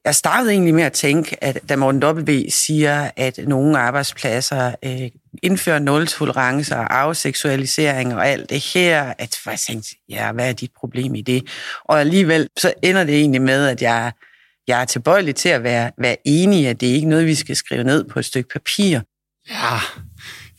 Jeg 0.05 0.15
startede 0.15 0.51
egentlig 0.51 0.73
med 0.73 0.83
at 0.83 0.93
tænke, 0.93 1.43
at 1.43 1.59
da 1.69 1.75
Morten 1.75 2.03
W. 2.03 2.49
siger, 2.49 3.11
at 3.15 3.39
nogle 3.47 3.79
arbejdspladser 3.79 4.75
øh, 4.85 5.09
indfører 5.43 5.79
nul-tolerance 5.79 6.75
og 6.75 6.99
afseksualisering 6.99 8.15
og 8.15 8.27
alt 8.27 8.49
det 8.49 8.59
her, 8.59 9.13
at 9.17 9.37
jeg 9.45 9.59
tænkte, 9.59 9.89
ja, 10.09 10.31
hvad 10.31 10.49
er 10.49 10.53
dit 10.53 10.71
problem 10.79 11.15
i 11.15 11.21
det? 11.21 11.47
Og 11.83 11.99
alligevel 11.99 12.47
så 12.57 12.73
ender 12.83 13.03
det 13.03 13.15
egentlig 13.15 13.41
med, 13.41 13.67
at 13.67 13.81
jeg, 13.81 14.11
jeg 14.67 14.81
er 14.81 14.85
tilbøjelig 14.85 15.35
til 15.35 15.49
at 15.49 15.63
være, 15.63 15.91
være 15.97 16.15
enig 16.25 16.59
i, 16.59 16.65
at 16.65 16.81
det 16.81 16.89
er 16.89 16.93
ikke 16.93 17.09
noget, 17.09 17.25
vi 17.25 17.35
skal 17.35 17.55
skrive 17.55 17.83
ned 17.83 18.03
på 18.03 18.19
et 18.19 18.25
stykke 18.25 18.49
papir. 18.53 18.99
Ja, 19.49 19.79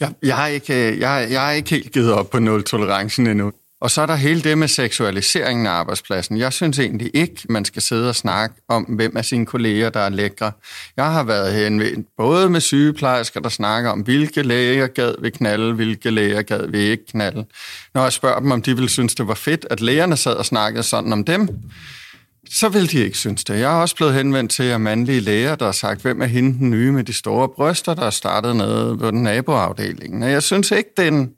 jeg, 0.01 0.13
jeg, 0.23 0.43
er 0.43 0.47
ikke, 0.47 1.01
jeg, 1.01 1.27
jeg 1.31 1.49
er 1.49 1.53
ikke 1.53 1.71
helt 1.71 1.93
givet 1.93 2.13
op 2.13 2.31
på 2.31 2.39
nul-tolerancen 2.39 3.27
endnu. 3.27 3.53
Og 3.81 3.91
så 3.91 4.03
er 4.03 4.07
der 4.07 4.15
hele 4.15 4.43
det 4.43 4.59
med 4.59 4.69
seksualiseringen 4.69 5.67
af 5.67 5.71
arbejdspladsen. 5.71 6.39
Jeg 6.39 6.53
synes 6.53 6.79
egentlig 6.79 7.11
ikke, 7.15 7.43
man 7.49 7.65
skal 7.65 7.83
sidde 7.83 8.09
og 8.09 8.15
snakke 8.15 8.57
om, 8.69 8.83
hvem 8.83 9.17
af 9.17 9.25
sine 9.25 9.47
kolleger, 9.47 9.91
der 9.91 10.01
er 10.01 10.09
lækre. 10.09 10.53
Jeg 10.97 11.13
har 11.13 11.25
været 11.25 11.55
henvendt 11.55 12.09
både 12.17 12.51
med 12.51 12.61
sygeplejersker, 12.61 13.41
der 13.41 13.49
snakker 13.49 13.91
om, 13.91 14.01
hvilke 14.01 14.43
læger 14.43 14.87
gad 14.87 15.15
vi 15.23 15.31
knalde, 15.31 15.75
hvilke 15.75 16.11
læger 16.11 16.43
gad 16.43 16.69
vi 16.69 16.79
ikke 16.79 17.07
knalde. 17.07 17.45
Når 17.95 18.03
jeg 18.03 18.13
spørger 18.13 18.41
dem, 18.41 18.51
om 18.51 18.63
de 18.63 18.75
ville 18.75 18.89
synes, 18.91 19.15
det 19.15 19.29
var 19.29 19.35
fedt, 19.35 19.67
at 19.71 19.81
lægerne 19.81 20.17
sad 20.17 20.35
og 20.35 20.47
snakkede 20.47 20.83
sådan 20.83 21.13
om 21.13 21.25
dem, 21.25 21.49
så 22.51 22.69
vil 22.69 22.93
de 22.93 22.99
ikke 22.99 23.19
synes 23.19 23.45
det. 23.45 23.55
Jeg 23.55 23.77
er 23.77 23.81
også 23.81 23.97
blevet 23.97 24.15
henvendt 24.15 24.51
til 24.51 24.63
at 24.63 24.81
mandlige 24.81 25.21
læger, 25.21 25.55
der 25.55 25.65
har 25.65 25.73
sagt, 25.73 26.03
hvem 26.03 26.23
er 26.23 26.27
hende 26.27 26.59
den 26.59 26.71
nye 26.71 26.93
med 26.93 27.05
de 27.05 27.13
store 27.13 27.49
bryster, 27.49 27.95
der 27.95 28.07
er 28.07 28.11
startet 28.11 28.57
nede 28.57 28.99
på 28.99 29.11
den 29.11 29.23
naboafdelingen. 29.23 30.23
Og 30.23 30.31
jeg 30.31 30.43
synes 30.43 30.71
ikke, 30.71 30.91
det 30.97 31.05
er 31.05 31.09
en, 31.09 31.31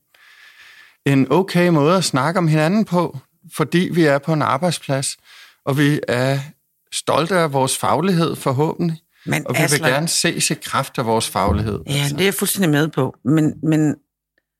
en 1.12 1.32
okay 1.32 1.68
måde 1.68 1.96
at 1.96 2.04
snakke 2.04 2.38
om 2.38 2.48
hinanden 2.48 2.84
på, 2.84 3.18
fordi 3.56 3.88
vi 3.92 4.04
er 4.04 4.18
på 4.18 4.32
en 4.32 4.42
arbejdsplads, 4.42 5.16
og 5.64 5.78
vi 5.78 6.00
er 6.08 6.38
stolte 6.92 7.36
af 7.36 7.52
vores 7.52 7.78
faglighed 7.78 8.36
forhåbentlig, 8.36 9.00
Men 9.26 9.46
og 9.46 9.54
vi 9.54 9.60
vil 9.60 9.66
Aslan- 9.66 9.88
gerne 9.88 10.08
ses 10.08 10.50
i 10.50 10.54
kraft 10.54 10.98
af 10.98 11.06
vores 11.06 11.28
faglighed. 11.28 11.80
Ja, 11.86 12.06
det 12.10 12.20
er 12.20 12.24
jeg 12.24 12.34
fuldstændig 12.34 12.70
med 12.70 12.88
på. 12.88 13.14
Men, 13.24 13.54
men 13.62 13.94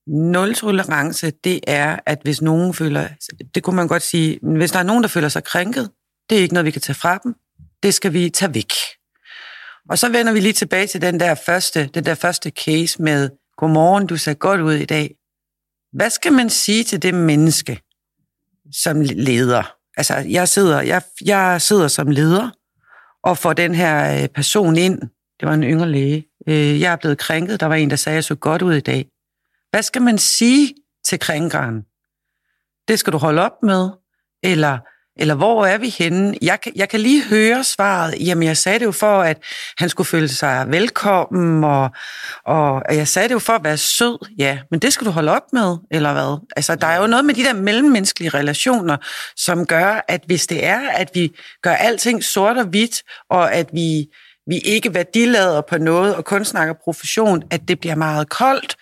nul-tolerance, 0.06 1.30
det 1.44 1.60
er, 1.66 1.98
at 2.06 2.18
hvis 2.22 2.42
nogen 2.42 2.74
føler... 2.74 3.08
Det 3.54 3.62
kunne 3.62 3.76
man 3.76 3.88
godt 3.88 4.02
sige, 4.02 4.38
hvis 4.42 4.70
der 4.70 4.78
er 4.78 4.82
nogen, 4.82 5.02
der 5.02 5.08
føler 5.08 5.28
sig 5.28 5.44
krænket, 5.44 5.90
det 6.30 6.38
er 6.38 6.42
ikke 6.42 6.54
noget, 6.54 6.64
vi 6.66 6.70
kan 6.70 6.82
tage 6.82 6.94
fra 6.94 7.18
dem. 7.24 7.34
Det 7.82 7.94
skal 7.94 8.12
vi 8.12 8.30
tage 8.30 8.54
væk. 8.54 8.72
Og 9.90 9.98
så 9.98 10.08
vender 10.08 10.32
vi 10.32 10.40
lige 10.40 10.52
tilbage 10.52 10.86
til 10.86 11.02
den 11.02 11.20
der 11.20 11.34
første, 11.46 11.90
den 11.94 12.04
der 12.04 12.14
første 12.14 12.50
case 12.50 13.02
med, 13.02 13.30
godmorgen, 13.56 14.06
du 14.06 14.16
ser 14.16 14.34
godt 14.34 14.60
ud 14.60 14.72
i 14.72 14.84
dag. 14.84 15.14
Hvad 15.92 16.10
skal 16.10 16.32
man 16.32 16.50
sige 16.50 16.84
til 16.84 17.02
det 17.02 17.14
menneske 17.14 17.80
som 18.72 19.00
leder? 19.00 19.74
Altså, 19.96 20.14
jeg 20.14 20.48
sidder, 20.48 20.80
jeg, 20.80 21.02
jeg 21.24 21.62
sidder 21.62 21.88
som 21.88 22.10
leder 22.10 22.50
og 23.22 23.38
får 23.38 23.52
den 23.52 23.74
her 23.74 24.22
øh, 24.22 24.28
person 24.28 24.76
ind. 24.76 25.00
Det 25.40 25.48
var 25.48 25.54
en 25.54 25.62
yngre 25.62 25.88
læge. 25.88 26.26
Øh, 26.48 26.80
jeg 26.80 26.92
er 26.92 26.96
blevet 26.96 27.18
krænket. 27.18 27.60
Der 27.60 27.66
var 27.66 27.74
en, 27.74 27.90
der 27.90 27.96
sagde, 27.96 28.14
at 28.14 28.16
jeg 28.16 28.24
så 28.24 28.34
godt 28.34 28.62
ud 28.62 28.74
i 28.74 28.80
dag. 28.80 29.08
Hvad 29.70 29.82
skal 29.82 30.02
man 30.02 30.18
sige 30.18 30.74
til 31.04 31.18
krænkeren? 31.18 31.82
Det 32.88 32.98
skal 32.98 33.12
du 33.12 33.18
holde 33.18 33.42
op 33.42 33.62
med? 33.62 33.88
Eller, 34.42 34.78
eller 35.18 35.34
hvor 35.34 35.66
er 35.66 35.78
vi 35.78 35.88
henne? 35.88 36.34
Jeg 36.42 36.60
kan, 36.60 36.72
jeg 36.76 36.88
kan 36.88 37.00
lige 37.00 37.24
høre 37.24 37.64
svaret. 37.64 38.14
Jamen, 38.20 38.42
jeg 38.42 38.56
sagde 38.56 38.78
det 38.78 38.84
jo 38.84 38.92
for, 38.92 39.20
at 39.22 39.42
han 39.78 39.88
skulle 39.88 40.06
føle 40.06 40.28
sig 40.28 40.64
velkommen, 40.68 41.64
og, 41.64 41.90
og 42.46 42.82
jeg 42.90 43.08
sagde 43.08 43.28
det 43.28 43.34
jo 43.34 43.38
for 43.38 43.52
at 43.52 43.64
være 43.64 43.76
sød. 43.76 44.26
Ja, 44.38 44.58
men 44.70 44.80
det 44.80 44.92
skal 44.92 45.06
du 45.06 45.10
holde 45.10 45.32
op 45.32 45.52
med, 45.52 45.76
eller 45.90 46.12
hvad? 46.12 46.46
Altså, 46.56 46.74
der 46.74 46.86
er 46.86 47.00
jo 47.00 47.06
noget 47.06 47.24
med 47.24 47.34
de 47.34 47.44
der 47.44 47.52
mellemmenneskelige 47.52 48.30
relationer, 48.30 48.96
som 49.36 49.66
gør, 49.66 50.04
at 50.08 50.20
hvis 50.26 50.46
det 50.46 50.64
er, 50.64 50.80
at 50.88 51.10
vi 51.14 51.32
gør 51.62 51.72
alting 51.72 52.24
sort 52.24 52.56
og 52.56 52.64
hvidt, 52.64 53.02
og 53.30 53.54
at 53.54 53.68
vi, 53.72 54.06
vi 54.46 54.58
ikke 54.58 54.94
værdilader 54.94 55.60
på 55.60 55.78
noget, 55.78 56.14
og 56.14 56.24
kun 56.24 56.44
snakker 56.44 56.74
profession, 56.84 57.42
at 57.50 57.60
det 57.68 57.80
bliver 57.80 57.94
meget 57.94 58.28
koldt, 58.28 58.76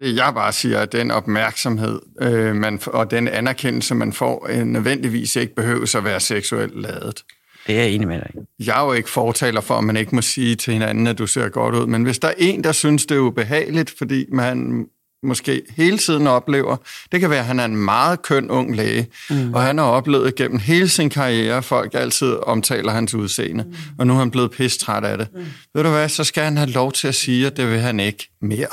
det 0.00 0.16
jeg 0.16 0.32
bare 0.34 0.52
siger, 0.52 0.78
at 0.78 0.92
den 0.92 1.10
opmærksomhed 1.10 2.00
øh, 2.20 2.54
man, 2.56 2.80
og 2.86 3.10
den 3.10 3.28
anerkendelse, 3.28 3.94
man 3.94 4.12
får, 4.12 4.46
øh, 4.50 4.64
nødvendigvis 4.64 5.36
ikke 5.36 5.54
behøves 5.54 5.94
at 5.94 6.04
være 6.04 6.20
seksuelt 6.20 6.80
ladet. 6.80 7.24
det 7.66 7.78
er 7.78 7.82
jeg 7.82 7.90
enig 7.90 8.08
med 8.08 8.16
dig. 8.20 8.30
Jeg 8.66 8.80
er 8.80 8.84
jo 8.86 8.92
ikke 8.92 9.10
fortaler 9.10 9.60
for, 9.60 9.74
at 9.74 9.84
man 9.84 9.96
ikke 9.96 10.14
må 10.14 10.22
sige 10.22 10.56
til 10.56 10.72
hinanden, 10.72 11.06
at 11.06 11.18
du 11.18 11.26
ser 11.26 11.48
godt 11.48 11.74
ud. 11.74 11.86
Men 11.86 12.02
hvis 12.02 12.18
der 12.18 12.28
er 12.28 12.34
en, 12.38 12.64
der 12.64 12.72
synes, 12.72 13.06
det 13.06 13.16
er 13.16 13.20
ubehageligt, 13.20 13.94
fordi 13.98 14.26
man 14.32 14.86
måske 15.22 15.62
hele 15.76 15.98
tiden 15.98 16.26
oplever, 16.26 16.76
det 17.12 17.20
kan 17.20 17.30
være, 17.30 17.38
at 17.38 17.44
han 17.44 17.60
er 17.60 17.64
en 17.64 17.76
meget 17.76 18.22
køn 18.22 18.50
ung 18.50 18.76
læge, 18.76 19.06
mm. 19.30 19.54
og 19.54 19.62
han 19.62 19.78
har 19.78 19.84
oplevet 19.84 20.34
gennem 20.34 20.58
hele 20.58 20.88
sin 20.88 21.10
karriere, 21.10 21.56
at 21.56 21.64
folk 21.64 21.94
altid 21.94 22.36
omtaler 22.42 22.92
hans 22.92 23.14
udseende, 23.14 23.64
mm. 23.64 23.74
og 23.98 24.06
nu 24.06 24.14
er 24.14 24.18
han 24.18 24.30
blevet 24.30 24.50
pistræt 24.50 25.04
af 25.04 25.18
det. 25.18 25.28
Mm. 25.34 25.44
Ved 25.74 25.82
du 25.82 25.90
hvad, 25.90 26.08
så 26.08 26.24
skal 26.24 26.44
han 26.44 26.56
have 26.56 26.70
lov 26.70 26.92
til 26.92 27.08
at 27.08 27.14
sige, 27.14 27.46
at 27.46 27.56
det 27.56 27.70
vil 27.70 27.78
han 27.78 28.00
ikke 28.00 28.30
mere. 28.42 28.66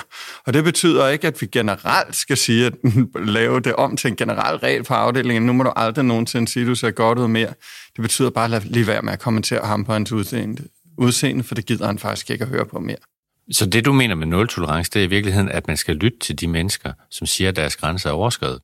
Og 0.45 0.53
det 0.53 0.63
betyder 0.63 1.07
ikke, 1.07 1.27
at 1.27 1.41
vi 1.41 1.45
generelt 1.45 2.15
skal 2.15 2.37
sige, 2.37 2.65
at 2.65 2.73
lave 3.15 3.59
det 3.59 3.75
om 3.75 3.97
til 3.97 4.07
en 4.07 4.15
generel 4.15 4.57
regel 4.57 4.83
på 4.83 4.93
afdelingen. 4.93 5.45
Nu 5.45 5.53
må 5.53 5.63
du 5.63 5.71
aldrig 5.75 6.05
nogensinde 6.05 6.47
sige, 6.47 6.63
at 6.63 6.67
du 6.67 6.75
ser 6.75 6.91
godt 6.91 7.19
ud 7.19 7.27
mere. 7.27 7.53
Det 7.95 8.01
betyder 8.01 8.29
bare, 8.29 8.45
at 8.45 8.51
lad 8.51 8.61
lige 8.61 8.87
være 8.87 9.01
med 9.01 9.13
at 9.13 9.19
kommentere 9.19 9.67
ham 9.67 9.85
på 9.85 9.93
hans 9.93 10.11
udseende, 10.11 10.63
udseende, 10.97 11.43
for 11.43 11.55
det 11.55 11.65
gider 11.65 11.85
han 11.85 11.99
faktisk 11.99 12.29
ikke 12.29 12.43
at 12.43 12.49
høre 12.49 12.65
på 12.65 12.79
mere. 12.79 12.97
Så 13.51 13.65
det, 13.65 13.85
du 13.85 13.93
mener 13.93 14.15
med 14.15 14.27
nul-tolerance, 14.27 14.91
det 14.93 14.99
er 14.99 15.03
i 15.03 15.09
virkeligheden, 15.09 15.49
at 15.49 15.67
man 15.67 15.77
skal 15.77 15.95
lytte 15.95 16.19
til 16.19 16.39
de 16.39 16.47
mennesker, 16.47 16.93
som 17.11 17.27
siger, 17.27 17.49
at 17.49 17.55
deres 17.55 17.75
grænser 17.75 18.09
er 18.09 18.13
overskrevet. 18.13 18.59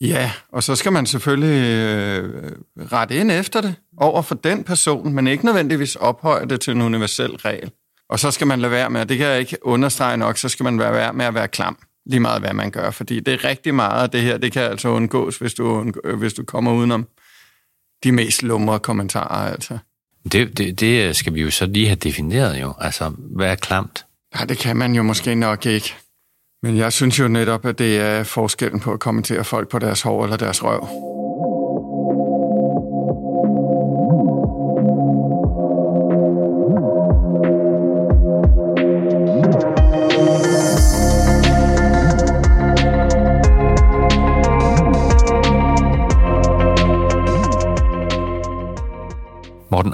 Ja, 0.00 0.32
og 0.52 0.62
så 0.62 0.76
skal 0.76 0.92
man 0.92 1.06
selvfølgelig 1.06 1.62
øh, 1.62 2.52
rette 2.92 3.16
ind 3.16 3.30
efter 3.30 3.60
det 3.60 3.74
over 3.96 4.22
for 4.22 4.34
den 4.34 4.64
person, 4.64 5.12
men 5.12 5.26
ikke 5.26 5.44
nødvendigvis 5.44 5.96
ophøje 5.96 6.46
det 6.46 6.60
til 6.60 6.74
en 6.74 6.82
universel 6.82 7.36
regel. 7.36 7.70
Og 8.08 8.18
så 8.18 8.30
skal 8.30 8.46
man 8.46 8.60
lade 8.60 8.72
være 8.72 8.90
med, 8.90 9.00
og 9.00 9.08
det 9.08 9.18
kan 9.18 9.26
jeg 9.26 9.40
ikke 9.40 9.66
understrege 9.66 10.16
nok, 10.16 10.38
så 10.38 10.48
skal 10.48 10.64
man 10.64 10.76
lade 10.76 10.92
være 10.92 11.12
med 11.12 11.24
at 11.24 11.34
være 11.34 11.48
klam 11.48 11.78
lige 12.06 12.20
meget, 12.20 12.42
hvad 12.42 12.52
man 12.52 12.70
gør. 12.70 12.90
Fordi 12.90 13.20
det 13.20 13.34
er 13.34 13.44
rigtig 13.44 13.74
meget 13.74 14.02
af 14.02 14.10
det 14.10 14.22
her, 14.22 14.38
det 14.38 14.52
kan 14.52 14.62
altså 14.62 14.88
undgås, 14.88 15.38
hvis 15.38 15.54
du, 15.54 15.64
undgå, 15.64 16.16
hvis 16.16 16.34
du 16.34 16.44
kommer 16.44 16.72
udenom 16.72 17.08
de 18.04 18.12
mest 18.12 18.42
lumre 18.42 18.78
kommentarer. 18.78 19.52
Altså. 19.52 19.78
Det, 20.32 20.58
det, 20.58 20.80
det 20.80 21.16
skal 21.16 21.34
vi 21.34 21.42
jo 21.42 21.50
så 21.50 21.66
lige 21.66 21.86
have 21.86 21.96
defineret 21.96 22.60
jo. 22.60 22.74
Altså, 22.80 23.12
hvad 23.18 23.46
er 23.46 23.54
klamt? 23.54 24.06
Nej, 24.34 24.44
det 24.44 24.58
kan 24.58 24.76
man 24.76 24.94
jo 24.94 25.02
måske 25.02 25.34
nok 25.34 25.66
ikke. 25.66 25.94
Men 26.62 26.76
jeg 26.76 26.92
synes 26.92 27.18
jo 27.18 27.28
netop, 27.28 27.66
at 27.66 27.78
det 27.78 28.00
er 28.00 28.22
forskellen 28.22 28.80
på 28.80 28.92
at 28.92 29.00
kommentere 29.00 29.44
folk 29.44 29.68
på 29.68 29.78
deres 29.78 30.02
hår 30.02 30.24
eller 30.24 30.36
deres 30.36 30.64
røv. 30.64 30.88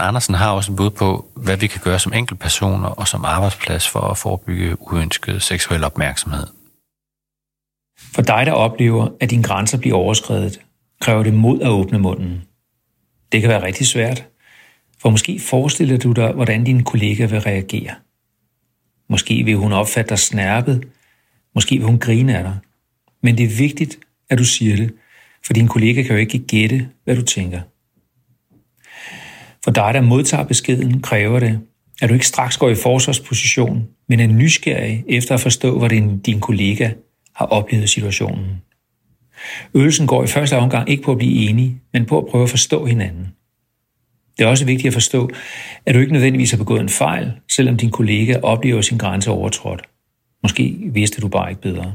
Andersen 0.03 0.35
har 0.35 0.51
også 0.51 0.73
et 0.73 0.77
bud 0.77 0.91
på, 0.91 1.29
hvad 1.37 1.57
vi 1.57 1.67
kan 1.67 1.81
gøre 1.85 1.99
som 1.99 2.13
enkeltpersoner 2.13 2.89
og 2.89 3.09
som 3.09 3.25
arbejdsplads 3.25 3.89
for 3.89 4.01
at 4.01 4.19
forebygge 4.19 4.77
uønsket 4.81 5.43
seksuel 5.43 5.85
opmærksomhed. 5.85 6.47
For 8.15 8.23
dig, 8.23 8.47
der 8.47 8.53
oplever, 8.53 9.09
at 9.21 9.31
dine 9.31 9.43
grænser 9.43 9.79
bliver 9.79 9.97
overskrevet, 9.97 10.61
kræver 11.01 11.23
det 11.23 11.35
mod 11.35 11.61
at 11.61 11.69
åbne 11.69 11.99
munden. 11.99 12.43
Det 13.33 13.41
kan 13.41 13.51
være 13.51 13.63
rigtig 13.63 13.87
svært, 13.87 14.27
for 14.99 15.11
måske 15.11 15.41
forestiller 15.41 15.99
du 15.99 16.13
dig, 16.13 16.33
hvordan 16.33 16.65
din 16.65 16.85
kollega 16.85 17.27
vil 17.27 17.41
reagere. 17.41 17.95
Måske 19.09 19.45
vil 19.45 19.57
hun 19.57 19.73
opfatte 19.73 20.09
dig 20.09 20.19
snærpet, 20.19 20.89
måske 21.55 21.77
vil 21.77 21.87
hun 21.87 21.99
grine 21.99 22.39
af 22.39 22.45
dig. 22.45 22.59
Men 23.23 23.39
det 23.39 23.45
er 23.45 23.57
vigtigt, 23.57 23.99
at 24.31 24.39
du 24.39 24.45
siger 24.45 24.77
det, 24.77 24.95
for 25.47 25.53
din 25.53 25.69
kollega 25.69 26.03
kan 26.03 26.11
jo 26.11 26.17
ikke 26.17 26.39
gætte, 26.39 26.89
hvad 27.05 27.17
du 27.17 27.23
tænker. 27.23 27.61
For 29.65 29.71
dig, 29.71 29.95
der 29.95 30.01
modtager 30.01 30.45
beskeden, 30.45 31.03
kræver 31.03 31.41
det, 31.41 31.61
at 32.03 32.09
du 32.09 32.15
ikke 32.15 32.27
straks 32.27 32.57
går 32.57 32.71
i 32.71 32.75
forsvarsposition, 32.75 33.89
men 34.09 34.21
er 34.21 34.27
nysgerrig 34.27 35.05
efter 35.09 35.35
at 35.35 35.41
forstå, 35.41 35.79
hvordan 35.79 36.19
din 36.19 36.41
kollega 36.41 36.91
har 37.37 37.47
oplevet 37.47 37.89
situationen. 37.89 38.63
Øvelsen 39.75 40.07
går 40.07 40.25
i 40.25 40.27
første 40.27 40.57
omgang 40.57 40.91
ikke 40.91 41.03
på 41.03 41.13
at 41.13 41.19
blive 41.19 41.51
enige, 41.51 41.81
men 41.93 42.07
på 42.07 42.19
at 42.19 42.27
prøve 42.31 42.45
at 42.45 42.51
forstå 42.51 42.87
hinanden. 42.87 43.29
Det 44.39 44.45
er 44.45 44.49
også 44.49 44.65
vigtigt 44.65 44.87
at 44.87 44.93
forstå, 44.93 45.31
at 45.87 45.95
du 45.95 46.01
ikke 46.01 46.13
nødvendigvis 46.13 46.51
har 46.51 46.59
begået 46.59 46.81
en 46.81 46.89
fejl, 46.89 47.33
selvom 47.53 47.77
din 47.77 47.91
kollega 47.91 48.41
oplever 48.43 48.81
sin 48.81 48.99
grænse 48.99 49.31
overtrådt. 49.31 49.83
Måske 50.43 50.77
vidste 50.93 51.21
du 51.21 51.29
bare 51.29 51.51
ikke 51.51 51.63
bedre. 51.63 51.95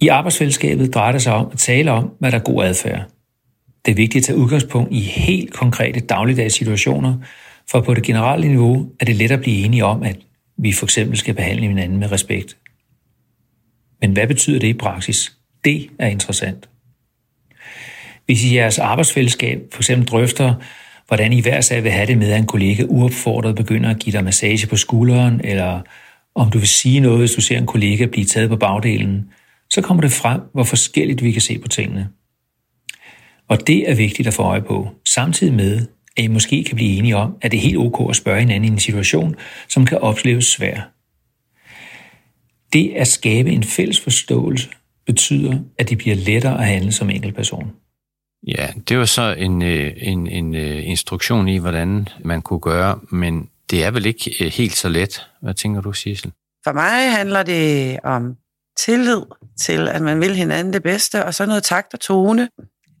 I 0.00 0.08
arbejdsfællesskabet 0.08 0.94
drejer 0.94 1.12
det 1.12 1.22
sig 1.22 1.32
om 1.32 1.48
at 1.52 1.58
tale 1.58 1.90
om, 1.90 2.10
hvad 2.18 2.32
der 2.32 2.38
er 2.38 2.42
god 2.42 2.64
adfærd. 2.64 3.08
Det 3.84 3.90
er 3.90 3.96
vigtigt 3.96 4.22
at 4.22 4.26
tage 4.26 4.38
udgangspunkt 4.38 4.92
i 4.92 5.00
helt 5.00 5.52
konkrete 5.52 6.00
dagligdags 6.00 6.54
situationer, 6.54 7.14
for 7.70 7.80
på 7.80 7.94
det 7.94 8.02
generelle 8.02 8.48
niveau 8.48 8.90
er 9.00 9.04
det 9.04 9.16
let 9.16 9.30
at 9.30 9.40
blive 9.40 9.64
enige 9.64 9.84
om, 9.84 10.02
at 10.02 10.16
vi 10.58 10.72
for 10.72 10.86
eksempel 10.86 11.16
skal 11.16 11.34
behandle 11.34 11.66
hinanden 11.66 11.98
med 11.98 12.12
respekt. 12.12 12.56
Men 14.00 14.12
hvad 14.12 14.26
betyder 14.26 14.58
det 14.58 14.68
i 14.68 14.72
praksis? 14.72 15.32
Det 15.64 15.88
er 15.98 16.06
interessant. 16.06 16.68
Hvis 18.26 18.44
I 18.44 18.54
jeres 18.54 18.78
arbejdsfællesskab 18.78 19.58
for 19.72 19.80
eksempel 19.80 20.08
drøfter, 20.08 20.54
hvordan 21.06 21.32
I 21.32 21.40
hver 21.40 21.60
sag 21.60 21.84
vil 21.84 21.90
have 21.90 22.06
det 22.06 22.18
med, 22.18 22.30
at 22.30 22.38
en 22.38 22.46
kollega 22.46 22.84
uopfordret 22.88 23.56
begynder 23.56 23.90
at 23.90 23.98
give 23.98 24.12
dig 24.12 24.24
massage 24.24 24.66
på 24.66 24.76
skulderen, 24.76 25.40
eller 25.44 25.80
om 26.34 26.50
du 26.50 26.58
vil 26.58 26.68
sige 26.68 27.00
noget, 27.00 27.18
hvis 27.18 27.32
du 27.32 27.40
ser 27.40 27.58
en 27.58 27.66
kollega 27.66 28.06
blive 28.06 28.24
taget 28.24 28.50
på 28.50 28.56
bagdelen, 28.56 29.30
så 29.70 29.80
kommer 29.80 30.00
det 30.00 30.12
frem, 30.12 30.40
hvor 30.54 30.64
forskelligt 30.64 31.24
vi 31.24 31.32
kan 31.32 31.40
se 31.40 31.58
på 31.58 31.68
tingene. 31.68 32.08
Og 33.48 33.66
det 33.66 33.90
er 33.90 33.94
vigtigt 33.94 34.28
at 34.28 34.34
få 34.34 34.42
øje 34.42 34.62
på, 34.62 34.88
samtidig 35.08 35.54
med, 35.54 35.86
at 36.16 36.24
I 36.24 36.26
måske 36.26 36.64
kan 36.64 36.76
blive 36.76 36.98
enige 36.98 37.16
om, 37.16 37.36
at 37.40 37.50
det 37.50 37.58
er 37.58 37.62
helt 37.62 37.78
ok 37.78 38.10
at 38.10 38.16
spørge 38.16 38.40
hinanden 38.40 38.64
i 38.64 38.72
en 38.72 38.78
situation, 38.78 39.36
som 39.68 39.86
kan 39.86 39.98
opleves 39.98 40.44
svær. 40.44 40.80
Det 42.72 42.92
at 42.96 43.08
skabe 43.08 43.50
en 43.50 43.64
fælles 43.64 44.00
forståelse 44.00 44.68
betyder, 45.06 45.58
at 45.78 45.90
det 45.90 45.98
bliver 45.98 46.16
lettere 46.16 46.58
at 46.58 46.66
handle 46.66 46.92
som 46.92 47.10
enkeltperson. 47.10 47.72
Ja, 48.46 48.68
det 48.88 48.98
var 48.98 49.04
så 49.04 49.34
en, 49.38 49.62
øh, 49.62 49.92
en, 49.96 50.26
en 50.26 50.54
øh, 50.54 50.88
instruktion 50.88 51.48
i, 51.48 51.58
hvordan 51.58 52.08
man 52.24 52.42
kunne 52.42 52.60
gøre, 52.60 53.00
men 53.10 53.48
det 53.70 53.84
er 53.84 53.90
vel 53.90 54.06
ikke 54.06 54.44
øh, 54.44 54.52
helt 54.52 54.76
så 54.76 54.88
let. 54.88 55.26
Hvad 55.42 55.54
tænker 55.54 55.80
du, 55.80 55.92
Sissel? 55.92 56.32
For 56.64 56.72
mig 56.72 57.12
handler 57.12 57.42
det 57.42 57.98
om 58.04 58.36
tillid 58.78 59.22
til, 59.60 59.88
at 59.88 60.02
man 60.02 60.20
vil 60.20 60.36
hinanden 60.36 60.72
det 60.72 60.82
bedste, 60.82 61.24
og 61.24 61.34
så 61.34 61.46
noget 61.46 61.62
takt 61.62 61.94
og 61.94 62.00
tone. 62.00 62.48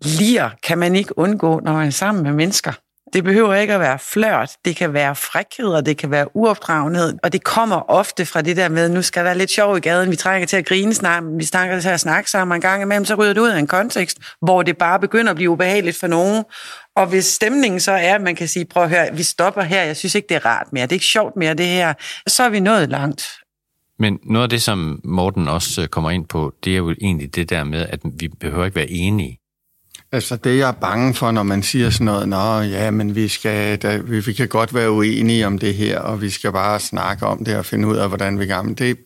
Lir 0.04 0.50
kan 0.62 0.78
man 0.78 0.96
ikke 0.96 1.18
undgå, 1.18 1.60
når 1.60 1.72
man 1.72 1.86
er 1.86 1.90
sammen 1.90 2.22
med 2.22 2.32
mennesker. 2.32 2.72
Det 3.12 3.24
behøver 3.24 3.54
ikke 3.54 3.74
at 3.74 3.80
være 3.80 3.98
flørt, 3.98 4.50
det 4.64 4.76
kan 4.76 4.92
være 4.92 5.14
frækhed, 5.14 5.66
og 5.66 5.86
det 5.86 5.96
kan 5.96 6.10
være 6.10 6.36
uopdragenhed, 6.36 7.14
og 7.22 7.32
det 7.32 7.44
kommer 7.44 7.90
ofte 7.90 8.26
fra 8.26 8.42
det 8.42 8.56
der 8.56 8.68
med, 8.68 8.88
nu 8.88 9.02
skal 9.02 9.20
der 9.20 9.24
være 9.24 9.38
lidt 9.38 9.50
sjov 9.50 9.76
i 9.76 9.80
gaden, 9.80 10.10
vi 10.10 10.16
trænger 10.16 10.46
til 10.46 10.56
at 10.56 10.66
grine 10.66 10.94
snart, 10.94 11.24
vi 11.38 11.44
snakker 11.44 11.80
til 11.80 11.88
at 11.88 12.00
snakke 12.00 12.30
sammen 12.30 12.56
en 12.56 12.60
gang 12.60 12.82
imellem, 12.82 13.04
så 13.04 13.14
ryger 13.14 13.32
det 13.32 13.40
ud 13.40 13.48
af 13.48 13.58
en 13.58 13.66
kontekst, 13.66 14.18
hvor 14.42 14.62
det 14.62 14.78
bare 14.78 15.00
begynder 15.00 15.30
at 15.30 15.36
blive 15.36 15.50
ubehageligt 15.50 16.00
for 16.00 16.06
nogen. 16.06 16.44
Og 16.96 17.06
hvis 17.06 17.24
stemningen 17.24 17.80
så 17.80 17.92
er, 17.92 18.14
at 18.14 18.22
man 18.22 18.36
kan 18.36 18.48
sige, 18.48 18.64
prøv 18.64 18.82
at 18.82 18.90
høre, 18.90 19.08
vi 19.12 19.22
stopper 19.22 19.62
her, 19.62 19.82
jeg 19.82 19.96
synes 19.96 20.14
ikke, 20.14 20.28
det 20.28 20.34
er 20.34 20.46
rart 20.46 20.66
mere, 20.72 20.82
det 20.82 20.92
er 20.92 20.96
ikke 20.96 21.06
sjovt 21.06 21.36
mere 21.36 21.54
det 21.54 21.66
her, 21.66 21.94
så 22.26 22.42
er 22.42 22.48
vi 22.48 22.60
nået 22.60 22.88
langt. 22.88 23.26
Men 23.98 24.18
noget 24.24 24.42
af 24.42 24.50
det, 24.50 24.62
som 24.62 25.00
Morten 25.04 25.48
også 25.48 25.82
øh, 25.82 25.88
kommer 25.88 26.10
ind 26.10 26.26
på, 26.26 26.52
det 26.64 26.72
er 26.72 26.76
jo 26.76 26.94
egentlig 27.00 27.34
det 27.34 27.50
der 27.50 27.64
med, 27.64 27.86
at 27.88 28.00
vi 28.20 28.28
behøver 28.40 28.64
ikke 28.64 28.76
være 28.76 28.90
enige. 28.90 29.37
Altså 30.12 30.36
det, 30.36 30.58
jeg 30.58 30.68
er 30.68 30.72
bange 30.72 31.14
for, 31.14 31.30
når 31.30 31.42
man 31.42 31.62
siger 31.62 31.90
sådan 31.90 32.04
noget, 32.04 32.28
nå 32.28 32.60
ja, 32.60 32.90
men 32.90 33.14
vi, 33.14 33.28
skal, 33.28 33.78
da, 33.78 33.96
vi, 33.96 34.20
vi 34.20 34.32
kan 34.32 34.48
godt 34.48 34.74
være 34.74 34.90
uenige 34.90 35.46
om 35.46 35.58
det 35.58 35.74
her, 35.74 36.00
og 36.00 36.22
vi 36.22 36.30
skal 36.30 36.52
bare 36.52 36.80
snakke 36.80 37.26
om 37.26 37.44
det 37.44 37.56
og 37.56 37.66
finde 37.66 37.88
ud 37.88 37.96
af, 37.96 38.08
hvordan 38.08 38.38
vi 38.38 38.46
gør. 38.46 38.62
Men 38.62 38.74
det, 38.74 38.98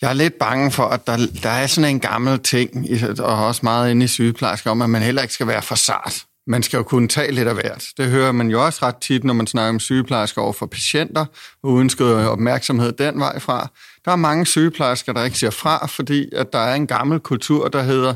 jeg 0.00 0.10
er 0.10 0.14
lidt 0.14 0.38
bange 0.38 0.70
for, 0.70 0.82
at 0.82 1.06
der, 1.06 1.16
der 1.42 1.50
er 1.50 1.66
sådan 1.66 1.90
en 1.90 2.00
gammel 2.00 2.38
ting, 2.38 2.86
og 3.18 3.46
også 3.46 3.60
meget 3.62 3.90
inde 3.90 4.04
i 4.04 4.08
sygeplejerske, 4.08 4.70
om 4.70 4.82
at 4.82 4.90
man 4.90 5.02
heller 5.02 5.22
ikke 5.22 5.34
skal 5.34 5.46
være 5.46 5.62
for 5.62 5.74
sart. 5.74 6.22
Man 6.46 6.62
skal 6.62 6.76
jo 6.76 6.82
kunne 6.82 7.08
tage 7.08 7.32
lidt 7.32 7.48
af 7.48 7.54
hvert. 7.54 7.84
Det 7.96 8.10
hører 8.10 8.32
man 8.32 8.50
jo 8.50 8.64
også 8.64 8.86
ret 8.86 8.96
tit, 8.96 9.24
når 9.24 9.34
man 9.34 9.46
snakker 9.46 9.68
om 9.68 9.80
sygeplejersker 9.80 10.42
over 10.42 10.52
for 10.52 10.66
patienter, 10.66 11.24
og 11.62 11.70
uønsket 11.70 12.28
opmærksomhed 12.28 12.92
den 12.92 13.20
vej 13.20 13.38
fra. 13.38 13.68
Der 14.04 14.12
er 14.12 14.16
mange 14.16 14.46
sygeplejersker, 14.46 15.12
der 15.12 15.24
ikke 15.24 15.38
siger 15.38 15.50
fra, 15.50 15.86
fordi 15.86 16.28
at 16.34 16.52
der 16.52 16.58
er 16.58 16.74
en 16.74 16.86
gammel 16.86 17.20
kultur, 17.20 17.68
der 17.68 17.82
hedder, 17.82 18.14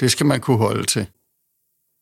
det 0.00 0.10
skal 0.10 0.26
man 0.26 0.40
kunne 0.40 0.58
holde 0.58 0.84
til. 0.84 1.06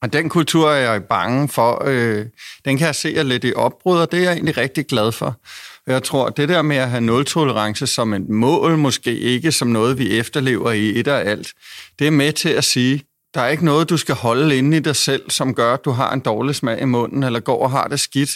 Og 0.02 0.12
den 0.12 0.28
kultur 0.28 0.70
er 0.70 0.92
jeg 0.92 1.04
bange 1.04 1.48
for. 1.48 1.82
Øh, 1.86 2.26
den 2.64 2.78
kan 2.78 2.86
jeg 2.86 2.94
se 2.94 3.22
lidt 3.22 3.44
i 3.44 3.52
opbrud, 3.54 3.98
og 3.98 4.12
det 4.12 4.18
er 4.18 4.22
jeg 4.22 4.32
egentlig 4.32 4.56
rigtig 4.56 4.86
glad 4.86 5.12
for. 5.12 5.40
Jeg 5.86 6.02
tror, 6.02 6.28
det 6.28 6.48
der 6.48 6.62
med 6.62 6.76
at 6.76 6.90
have 6.90 7.00
nul-tolerance 7.00 7.86
som 7.86 8.14
et 8.14 8.28
mål, 8.28 8.78
måske 8.78 9.18
ikke 9.18 9.52
som 9.52 9.68
noget, 9.68 9.98
vi 9.98 10.18
efterlever 10.18 10.70
i 10.70 11.00
et 11.00 11.08
og 11.08 11.20
alt, 11.20 11.52
det 11.98 12.06
er 12.06 12.10
med 12.10 12.32
til 12.32 12.48
at 12.48 12.64
sige, 12.64 13.04
der 13.34 13.40
er 13.40 13.48
ikke 13.48 13.64
noget, 13.64 13.90
du 13.90 13.96
skal 13.96 14.14
holde 14.14 14.58
inde 14.58 14.76
i 14.76 14.80
dig 14.80 14.96
selv, 14.96 15.30
som 15.30 15.54
gør, 15.54 15.74
at 15.74 15.84
du 15.84 15.90
har 15.90 16.12
en 16.12 16.20
dårlig 16.20 16.54
smag 16.54 16.80
i 16.80 16.84
munden, 16.84 17.22
eller 17.22 17.40
går 17.40 17.62
og 17.62 17.70
har 17.70 17.88
det 17.88 18.00
skidt, 18.00 18.30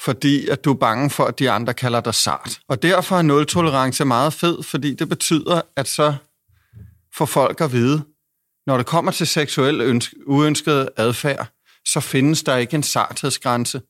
fordi 0.00 0.48
at 0.48 0.64
du 0.64 0.70
er 0.70 0.76
bange 0.76 1.10
for, 1.10 1.24
at 1.24 1.38
de 1.38 1.50
andre 1.50 1.74
kalder 1.74 2.00
dig 2.00 2.14
sart. 2.14 2.58
Og 2.68 2.82
derfor 2.82 3.16
er 3.16 3.22
nul-tolerance 3.22 4.04
meget 4.04 4.32
fed, 4.32 4.62
fordi 4.62 4.94
det 4.94 5.08
betyder, 5.08 5.60
at 5.76 5.88
så 5.88 6.14
får 7.14 7.26
folk 7.26 7.60
at 7.60 7.72
vide, 7.72 8.02
når 8.68 8.76
det 8.76 8.86
kommer 8.86 9.12
til 9.12 9.26
seksuel 9.26 9.80
ønske, 9.80 10.16
uønsket 10.26 10.88
adfærd, 10.96 11.46
så 11.86 12.00
findes 12.00 12.42
der 12.42 12.56
ikke 12.56 12.74
en 12.74 12.82
sarthedsgrænse. 12.82 13.80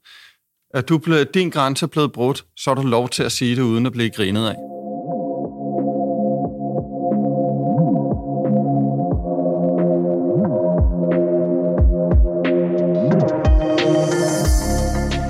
Er 0.75 0.81
du 0.81 0.99
blevet, 0.99 1.35
din 1.35 1.51
grænse 1.51 1.89
blevet 1.89 2.13
brudt, 2.13 2.45
så 2.57 2.71
er 2.71 2.75
du 2.75 2.83
lov 2.83 3.09
til 3.09 3.23
at 3.23 3.33
sige 3.33 3.57
det, 3.57 3.63
uden 3.63 3.87
at 3.87 3.93
blive 3.93 4.11
grinet 4.11 4.49
af. 4.49 4.55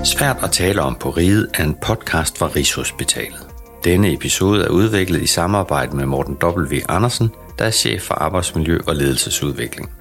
Svært 0.05 0.37
at 0.43 0.51
tale 0.51 0.81
om 0.81 0.95
på 0.95 1.09
riget 1.09 1.49
er 1.53 1.63
en 1.63 1.75
podcast 1.81 2.37
fra 2.37 2.47
Rigshospitalet. 2.55 3.47
Denne 3.83 4.13
episode 4.13 4.63
er 4.63 4.69
udviklet 4.69 5.21
i 5.21 5.27
samarbejde 5.27 5.95
med 5.95 6.05
Morten 6.05 6.37
W. 6.43 6.75
Andersen, 6.89 7.29
der 7.59 7.65
er 7.65 7.71
chef 7.71 8.01
for 8.01 8.15
arbejdsmiljø 8.15 8.79
og 8.87 8.95
ledelsesudvikling. 8.95 9.91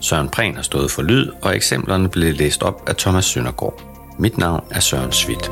Søren 0.00 0.28
Prehn 0.28 0.54
har 0.54 0.62
stået 0.62 0.90
for 0.90 1.02
lyd, 1.02 1.30
og 1.42 1.56
eksemplerne 1.56 2.08
blev 2.08 2.34
læst 2.34 2.62
op 2.62 2.88
af 2.88 2.96
Thomas 2.96 3.24
Søndergaard. 3.24 3.82
Mit 4.18 4.38
navn 4.38 4.64
er 4.70 4.80
Søren 4.80 5.12
Svit. 5.12 5.50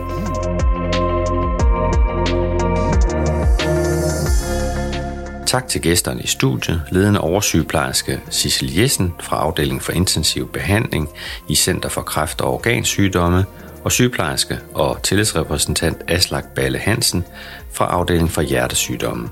Tak 5.46 5.68
til 5.68 5.80
gæsterne 5.80 6.22
i 6.22 6.26
studiet, 6.26 6.82
ledende 6.90 7.20
oversygeplejerske 7.20 8.20
Sissel 8.30 8.74
Jessen 8.74 9.14
fra 9.20 9.36
afdelingen 9.36 9.80
for 9.80 9.92
intensiv 9.92 10.52
behandling 10.52 11.08
i 11.48 11.54
Center 11.54 11.88
for 11.88 12.02
Kræft 12.02 12.40
og 12.40 12.54
Organsygdomme, 12.54 13.44
og 13.84 13.92
sygeplejerske 13.92 14.58
og 14.74 15.02
tillidsrepræsentant 15.02 16.02
Aslak 16.08 16.44
Balle 16.54 16.78
Hansen 16.78 17.24
fra 17.72 17.86
afdelingen 17.86 18.30
for 18.30 18.42
hjertesygdomme. 18.42 19.30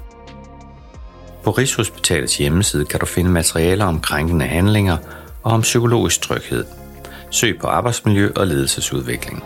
På 1.44 1.50
Rigshospitalets 1.50 2.37
hjemmeside 2.37 2.85
kan 2.85 3.00
du 3.00 3.07
finde 3.07 3.30
materialer 3.30 3.85
om 3.85 4.00
krænkende 4.00 4.44
handlinger 4.44 4.96
og 5.42 5.52
om 5.52 5.61
psykologisk 5.61 6.20
tryghed. 6.20 6.64
Søg 7.30 7.59
på 7.61 7.66
arbejdsmiljø 7.66 8.30
og 8.37 8.46
ledelsesudvikling. 8.46 9.42